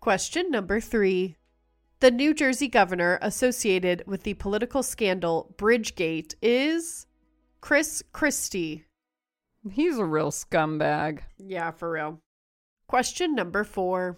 Question 0.00 0.50
number 0.50 0.80
three. 0.80 1.36
The 2.00 2.10
New 2.10 2.34
Jersey 2.34 2.68
governor 2.68 3.18
associated 3.22 4.02
with 4.06 4.22
the 4.22 4.34
political 4.34 4.82
scandal 4.82 5.54
Bridgegate 5.56 6.34
is 6.42 7.06
Chris 7.60 8.02
Christie. 8.12 8.84
He's 9.70 9.98
a 9.98 10.04
real 10.04 10.30
scumbag. 10.30 11.20
Yeah, 11.38 11.70
for 11.70 11.90
real. 11.90 12.20
Question 12.86 13.34
number 13.34 13.64
four. 13.64 14.16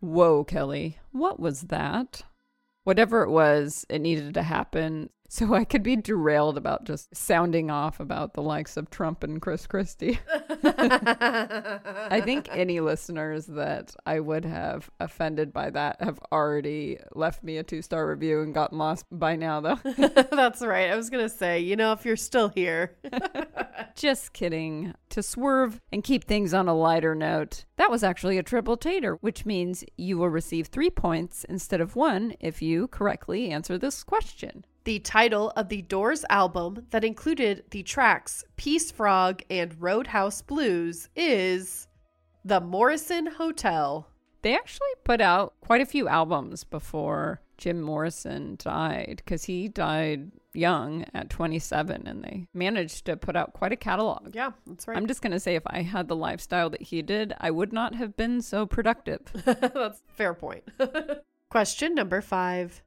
Whoa, 0.00 0.44
Kelly. 0.44 0.98
What 1.12 1.40
was 1.40 1.62
that? 1.62 2.22
Whatever 2.84 3.22
it 3.22 3.30
was, 3.30 3.86
it 3.88 4.00
needed 4.00 4.34
to 4.34 4.42
happen 4.42 5.10
so 5.28 5.54
I 5.54 5.64
could 5.64 5.82
be 5.82 5.96
derailed 5.96 6.56
about 6.56 6.84
just 6.84 7.14
sounding 7.14 7.70
off 7.70 8.00
about 8.00 8.34
the 8.34 8.42
likes 8.42 8.76
of 8.76 8.90
Trump 8.90 9.22
and 9.24 9.40
Chris 9.40 9.66
Christie. 9.66 10.18
I 10.28 12.20
think 12.24 12.48
any 12.52 12.80
listeners 12.80 13.46
that 13.46 13.94
I 14.04 14.20
would 14.20 14.44
have 14.44 14.90
offended 15.00 15.52
by 15.52 15.70
that 15.70 16.00
have 16.00 16.20
already 16.30 16.98
left 17.14 17.42
me 17.42 17.56
a 17.58 17.62
two 17.62 17.82
star 17.82 18.08
review 18.08 18.42
and 18.42 18.54
gotten 18.54 18.78
lost 18.78 19.06
by 19.10 19.36
now, 19.36 19.60
though. 19.60 19.80
That's 20.30 20.62
right. 20.62 20.90
I 20.90 20.96
was 20.96 21.10
going 21.10 21.24
to 21.24 21.34
say, 21.34 21.60
you 21.60 21.76
know, 21.76 21.92
if 21.92 22.04
you're 22.04 22.16
still 22.16 22.48
here. 22.48 22.96
Just 23.94 24.32
kidding. 24.32 24.94
To 25.10 25.22
swerve 25.22 25.80
and 25.92 26.04
keep 26.04 26.24
things 26.24 26.52
on 26.52 26.68
a 26.68 26.74
lighter 26.74 27.14
note, 27.14 27.64
that 27.76 27.90
was 27.90 28.02
actually 28.04 28.38
a 28.38 28.42
triple 28.42 28.76
tater, 28.76 29.14
which 29.16 29.46
means 29.46 29.84
you 29.96 30.18
will 30.18 30.28
receive 30.28 30.66
three 30.66 30.90
points 30.90 31.44
instead 31.44 31.80
of 31.80 31.96
one 31.96 32.34
if 32.40 32.60
you 32.60 32.88
correctly 32.88 33.50
answer 33.50 33.78
this 33.78 34.04
question. 34.04 34.64
The 34.86 35.00
title 35.00 35.52
of 35.56 35.68
the 35.68 35.82
Doors 35.82 36.24
album 36.30 36.86
that 36.90 37.02
included 37.02 37.64
the 37.72 37.82
tracks 37.82 38.44
Peace 38.54 38.92
Frog 38.92 39.42
and 39.50 39.74
Roadhouse 39.82 40.42
Blues 40.42 41.08
is 41.16 41.88
The 42.44 42.60
Morrison 42.60 43.26
Hotel. 43.26 44.08
They 44.42 44.54
actually 44.54 44.86
put 45.02 45.20
out 45.20 45.54
quite 45.60 45.80
a 45.80 45.86
few 45.86 46.06
albums 46.06 46.62
before 46.62 47.40
Jim 47.58 47.82
Morrison 47.82 48.54
died 48.60 49.22
because 49.24 49.42
he 49.42 49.66
died 49.66 50.30
young 50.54 51.04
at 51.12 51.30
27 51.30 52.06
and 52.06 52.22
they 52.22 52.46
managed 52.54 53.06
to 53.06 53.16
put 53.16 53.34
out 53.34 53.54
quite 53.54 53.72
a 53.72 53.76
catalog. 53.76 54.36
Yeah, 54.36 54.52
that's 54.68 54.86
right. 54.86 54.96
I'm 54.96 55.08
just 55.08 55.20
going 55.20 55.32
to 55.32 55.40
say 55.40 55.56
if 55.56 55.64
I 55.66 55.82
had 55.82 56.06
the 56.06 56.14
lifestyle 56.14 56.70
that 56.70 56.82
he 56.82 57.02
did, 57.02 57.34
I 57.40 57.50
would 57.50 57.72
not 57.72 57.96
have 57.96 58.16
been 58.16 58.40
so 58.40 58.66
productive. 58.66 59.22
That's 59.44 59.74
a 59.74 59.94
fair 60.14 60.32
point. 60.32 60.62
Question 61.50 61.96
number 61.96 62.20
five. 62.20 62.82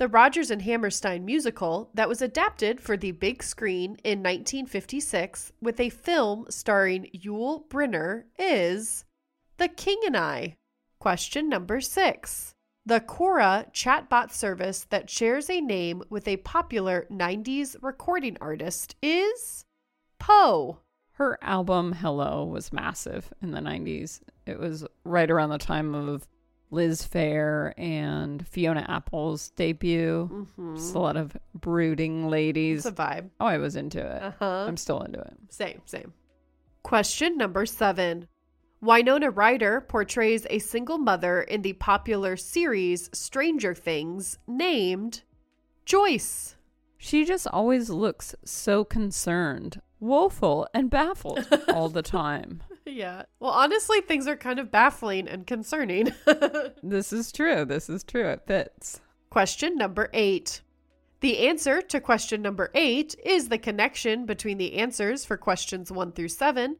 The 0.00 0.08
Rodgers 0.08 0.50
and 0.50 0.62
Hammerstein 0.62 1.26
musical 1.26 1.90
that 1.92 2.08
was 2.08 2.22
adapted 2.22 2.80
for 2.80 2.96
the 2.96 3.10
big 3.10 3.42
screen 3.42 3.98
in 4.02 4.20
1956 4.20 5.52
with 5.60 5.78
a 5.78 5.90
film 5.90 6.46
starring 6.48 7.10
Yul 7.14 7.68
Brynner 7.68 8.22
is 8.38 9.04
The 9.58 9.68
King 9.68 10.00
and 10.06 10.16
I. 10.16 10.56
Question 11.00 11.50
number 11.50 11.82
six. 11.82 12.54
The 12.86 13.00
Quora 13.00 13.70
chatbot 13.74 14.32
service 14.32 14.86
that 14.88 15.10
shares 15.10 15.50
a 15.50 15.60
name 15.60 16.02
with 16.08 16.26
a 16.26 16.38
popular 16.38 17.06
90s 17.10 17.76
recording 17.82 18.38
artist 18.40 18.96
is 19.02 19.66
Poe. 20.18 20.78
Her 21.12 21.38
album 21.42 21.92
Hello 21.92 22.46
was 22.46 22.72
massive 22.72 23.34
in 23.42 23.50
the 23.50 23.60
90s. 23.60 24.22
It 24.46 24.58
was 24.58 24.86
right 25.04 25.30
around 25.30 25.50
the 25.50 25.58
time 25.58 25.94
of 25.94 26.26
Liz 26.70 27.06
Phair 27.06 27.72
and 27.76 28.46
Fiona 28.46 28.86
Apple's 28.88 29.50
debut. 29.50 30.46
Just 30.74 30.94
a 30.94 30.98
lot 30.98 31.16
of 31.16 31.36
brooding 31.54 32.28
ladies. 32.28 32.86
It's 32.86 32.98
a 32.98 33.02
vibe. 33.02 33.30
Oh, 33.40 33.46
I 33.46 33.58
was 33.58 33.76
into 33.76 33.98
it. 34.00 34.22
Uh 34.22 34.32
huh. 34.38 34.64
I'm 34.68 34.76
still 34.76 35.02
into 35.02 35.20
it. 35.20 35.34
Same, 35.48 35.80
same. 35.84 36.12
Question 36.82 37.36
number 37.36 37.66
seven. 37.66 38.28
Winona 38.82 39.30
Ryder 39.30 39.82
portrays 39.82 40.46
a 40.48 40.58
single 40.58 40.96
mother 40.96 41.42
in 41.42 41.60
the 41.62 41.74
popular 41.74 42.36
series 42.36 43.10
Stranger 43.12 43.74
Things 43.74 44.38
named 44.46 45.22
Joyce. 45.84 46.56
She 46.96 47.24
just 47.24 47.46
always 47.46 47.90
looks 47.90 48.34
so 48.44 48.84
concerned, 48.84 49.82
woeful, 49.98 50.66
and 50.72 50.88
baffled 50.88 51.46
all 51.68 51.88
the 51.90 52.02
time. 52.02 52.62
Yeah. 52.90 53.22
Well, 53.38 53.52
honestly, 53.52 54.00
things 54.00 54.26
are 54.26 54.36
kind 54.36 54.58
of 54.58 54.70
baffling 54.70 55.28
and 55.28 55.46
concerning. 55.46 56.12
This 56.82 57.12
is 57.12 57.30
true. 57.30 57.64
This 57.64 57.88
is 57.90 58.02
true. 58.04 58.26
It 58.28 58.42
fits. 58.46 59.00
question 59.30 59.76
number 59.76 60.08
eight. 60.12 60.60
The 61.20 61.46
answer 61.48 61.82
to 61.82 62.00
question 62.00 62.40
number 62.42 62.70
eight 62.74 63.14
is 63.24 63.48
the 63.48 63.58
connection 63.58 64.24
between 64.26 64.56
the 64.58 64.74
answers 64.78 65.24
for 65.26 65.36
questions 65.36 65.92
one 65.92 66.12
through 66.12 66.28
seven. 66.28 66.76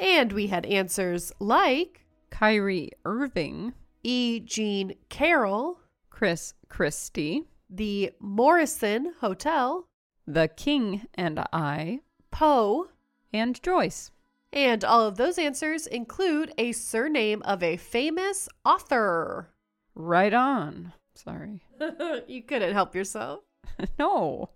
And 0.00 0.32
we 0.32 0.48
had 0.48 0.66
answers 0.66 1.32
like 1.38 2.04
Kyrie 2.30 2.90
Irving, 3.04 3.74
E. 4.02 4.40
Jean 4.40 4.94
Carroll, 5.08 5.78
Chris 6.10 6.54
Christie, 6.68 7.44
the 7.70 8.10
Morrison 8.20 9.14
Hotel, 9.20 9.86
The 10.26 10.48
King 10.48 11.06
and 11.14 11.44
I, 11.52 12.00
Poe, 12.32 12.88
and 13.32 13.62
Joyce. 13.62 14.10
And 14.54 14.84
all 14.84 15.06
of 15.06 15.16
those 15.16 15.36
answers 15.36 15.86
include 15.88 16.54
a 16.56 16.70
surname 16.72 17.42
of 17.42 17.62
a 17.62 17.76
famous 17.76 18.48
author. 18.64 19.50
Right 19.96 20.32
on. 20.32 20.92
Sorry. 21.16 21.60
you 22.28 22.42
couldn't 22.42 22.72
help 22.72 22.94
yourself. 22.94 23.40
no. 23.98 24.50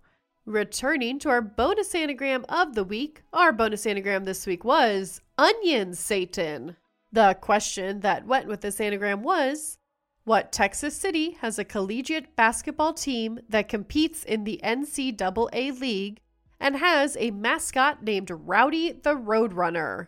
Returning 0.45 1.19
to 1.19 1.29
our 1.29 1.41
bonus 1.41 1.93
anagram 1.93 2.45
of 2.47 2.75
the 2.75 2.83
week, 2.83 3.21
our 3.33 3.51
bonus 3.51 3.85
anagram 3.85 4.23
this 4.23 4.47
week 4.47 4.63
was 4.63 5.21
Onion 5.37 5.93
Satan. 5.93 6.77
The 7.11 7.37
question 7.39 7.99
that 7.99 8.25
went 8.25 8.47
with 8.47 8.61
this 8.61 8.79
anagram 8.79 9.21
was 9.21 9.79
What 10.23 10.53
Texas 10.53 10.95
City 10.95 11.31
has 11.41 11.59
a 11.59 11.65
collegiate 11.65 12.35
basketball 12.37 12.93
team 12.93 13.39
that 13.49 13.67
competes 13.67 14.23
in 14.23 14.45
the 14.45 14.61
NCAA 14.63 15.79
League 15.79 16.21
and 16.59 16.75
has 16.77 17.15
a 17.19 17.31
mascot 17.31 18.03
named 18.03 18.29
Rowdy 18.31 18.91
the 18.91 19.15
Roadrunner? 19.15 20.07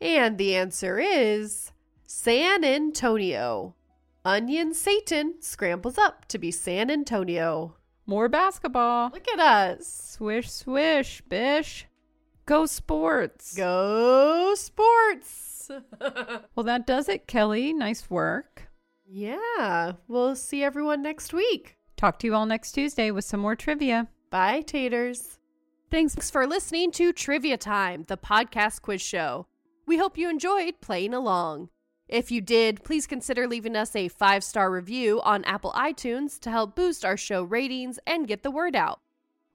And 0.00 0.36
the 0.38 0.54
answer 0.56 0.98
is 0.98 1.72
San 2.06 2.64
Antonio. 2.64 3.74
Onion 4.24 4.72
Satan 4.74 5.34
scrambles 5.40 5.98
up 5.98 6.26
to 6.28 6.38
be 6.38 6.50
San 6.50 6.90
Antonio. 6.90 7.76
More 8.06 8.28
basketball. 8.28 9.10
Look 9.12 9.28
at 9.28 9.38
us. 9.40 9.86
Swish, 9.86 10.50
swish, 10.50 11.22
bish. 11.28 11.86
Go 12.46 12.66
sports. 12.66 13.54
Go 13.56 14.54
sports. 14.56 15.50
Well, 16.54 16.64
that 16.64 16.86
does 16.86 17.08
it, 17.08 17.26
Kelly. 17.26 17.72
Nice 17.72 18.10
work. 18.10 18.68
yeah, 19.06 19.92
we'll 20.08 20.36
see 20.36 20.62
everyone 20.62 21.00
next 21.02 21.32
week. 21.32 21.78
Talk 21.96 22.18
to 22.18 22.26
you 22.26 22.34
all 22.34 22.44
next 22.44 22.72
Tuesday 22.72 23.10
with 23.10 23.24
some 23.24 23.40
more 23.40 23.56
trivia. 23.56 24.08
Bye, 24.28 24.60
Taters. 24.60 25.38
Thanks 25.94 26.28
for 26.28 26.44
listening 26.44 26.90
to 26.90 27.12
Trivia 27.12 27.56
Time, 27.56 28.02
the 28.08 28.16
podcast 28.16 28.82
quiz 28.82 29.00
show. 29.00 29.46
We 29.86 29.96
hope 29.96 30.18
you 30.18 30.28
enjoyed 30.28 30.80
playing 30.80 31.14
along. 31.14 31.68
If 32.08 32.32
you 32.32 32.40
did, 32.40 32.82
please 32.82 33.06
consider 33.06 33.46
leaving 33.46 33.76
us 33.76 33.94
a 33.94 34.08
five 34.08 34.42
star 34.42 34.72
review 34.72 35.20
on 35.22 35.44
Apple 35.44 35.70
iTunes 35.70 36.40
to 36.40 36.50
help 36.50 36.74
boost 36.74 37.04
our 37.04 37.16
show 37.16 37.44
ratings 37.44 38.00
and 38.08 38.26
get 38.26 38.42
the 38.42 38.50
word 38.50 38.74
out. 38.74 39.02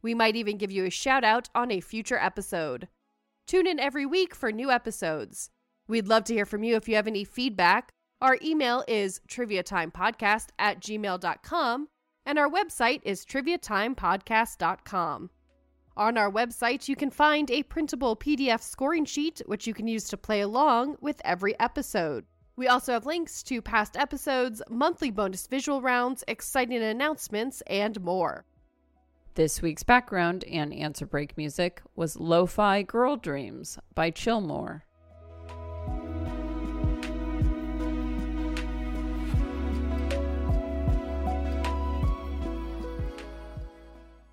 We 0.01 0.13
might 0.13 0.37
even 0.37 0.57
give 0.57 0.71
you 0.71 0.85
a 0.85 0.89
shout 0.89 1.25
out 1.25 1.49
on 1.53 1.71
a 1.71 1.81
future 1.81 2.17
episode. 2.17 2.87
Tune 3.45 3.67
in 3.67 3.77
every 3.77 4.05
week 4.05 4.33
for 4.33 4.49
new 4.49 4.71
episodes. 4.71 5.49
We'd 5.89 6.07
love 6.07 6.23
to 6.23 6.33
hear 6.33 6.45
from 6.45 6.63
you 6.63 6.77
if 6.77 6.87
you 6.87 6.95
have 6.95 7.07
any 7.07 7.25
feedback. 7.25 7.91
Our 8.21 8.37
email 8.41 8.85
is 8.87 9.19
triviatimepodcast 9.27 10.51
at 10.57 10.79
gmail.com, 10.79 11.89
and 12.25 12.39
our 12.39 12.49
website 12.49 13.01
is 13.03 13.25
triviatimepodcast.com. 13.25 15.31
On 15.99 16.17
our 16.17 16.31
website, 16.31 16.87
you 16.87 16.95
can 16.95 17.09
find 17.09 17.51
a 17.51 17.63
printable 17.63 18.15
PDF 18.15 18.61
scoring 18.61 19.03
sheet, 19.03 19.41
which 19.47 19.67
you 19.67 19.73
can 19.73 19.85
use 19.85 20.05
to 20.05 20.15
play 20.15 20.39
along 20.39 20.95
with 21.01 21.21
every 21.25 21.59
episode. 21.59 22.23
We 22.55 22.69
also 22.69 22.93
have 22.93 23.05
links 23.05 23.43
to 23.43 23.61
past 23.61 23.97
episodes, 23.97 24.61
monthly 24.69 25.11
bonus 25.11 25.45
visual 25.45 25.81
rounds, 25.81 26.23
exciting 26.25 26.81
announcements, 26.81 27.61
and 27.67 27.99
more. 27.99 28.45
This 29.35 29.61
week's 29.61 29.83
background 29.83 30.45
and 30.45 30.73
answer 30.73 31.05
break 31.05 31.35
music 31.35 31.81
was 31.97 32.15
Lo 32.15 32.45
Fi 32.45 32.81
Girl 32.83 33.17
Dreams 33.17 33.77
by 33.93 34.09
Chillmore. 34.09 34.83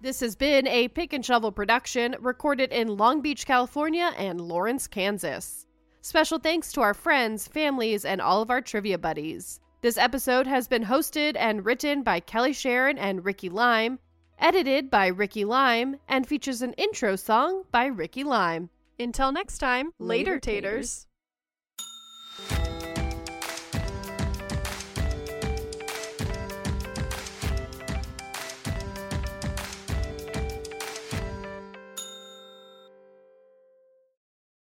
This 0.06 0.20
has 0.20 0.36
been 0.36 0.68
a 0.68 0.86
Pick 0.86 1.12
and 1.12 1.26
Shovel 1.26 1.50
production 1.50 2.14
recorded 2.20 2.70
in 2.70 2.96
Long 2.96 3.22
Beach, 3.22 3.44
California 3.44 4.12
and 4.16 4.40
Lawrence, 4.40 4.86
Kansas. 4.86 5.66
Special 6.00 6.38
thanks 6.38 6.70
to 6.74 6.80
our 6.80 6.94
friends, 6.94 7.48
families, 7.48 8.04
and 8.04 8.20
all 8.20 8.40
of 8.40 8.48
our 8.48 8.60
trivia 8.60 8.98
buddies. 8.98 9.58
This 9.80 9.98
episode 9.98 10.46
has 10.46 10.68
been 10.68 10.84
hosted 10.84 11.34
and 11.36 11.66
written 11.66 12.04
by 12.04 12.20
Kelly 12.20 12.52
Sharon 12.52 12.98
and 12.98 13.24
Ricky 13.24 13.48
Lime, 13.48 13.98
edited 14.38 14.92
by 14.92 15.08
Ricky 15.08 15.44
Lime, 15.44 15.96
and 16.06 16.24
features 16.24 16.62
an 16.62 16.74
intro 16.74 17.16
song 17.16 17.64
by 17.72 17.86
Ricky 17.86 18.22
Lime. 18.22 18.70
Until 19.00 19.32
next 19.32 19.58
time, 19.58 19.90
later, 19.98 20.34
Later, 20.34 20.38
taters. 20.38 20.62
taters. 20.62 21.05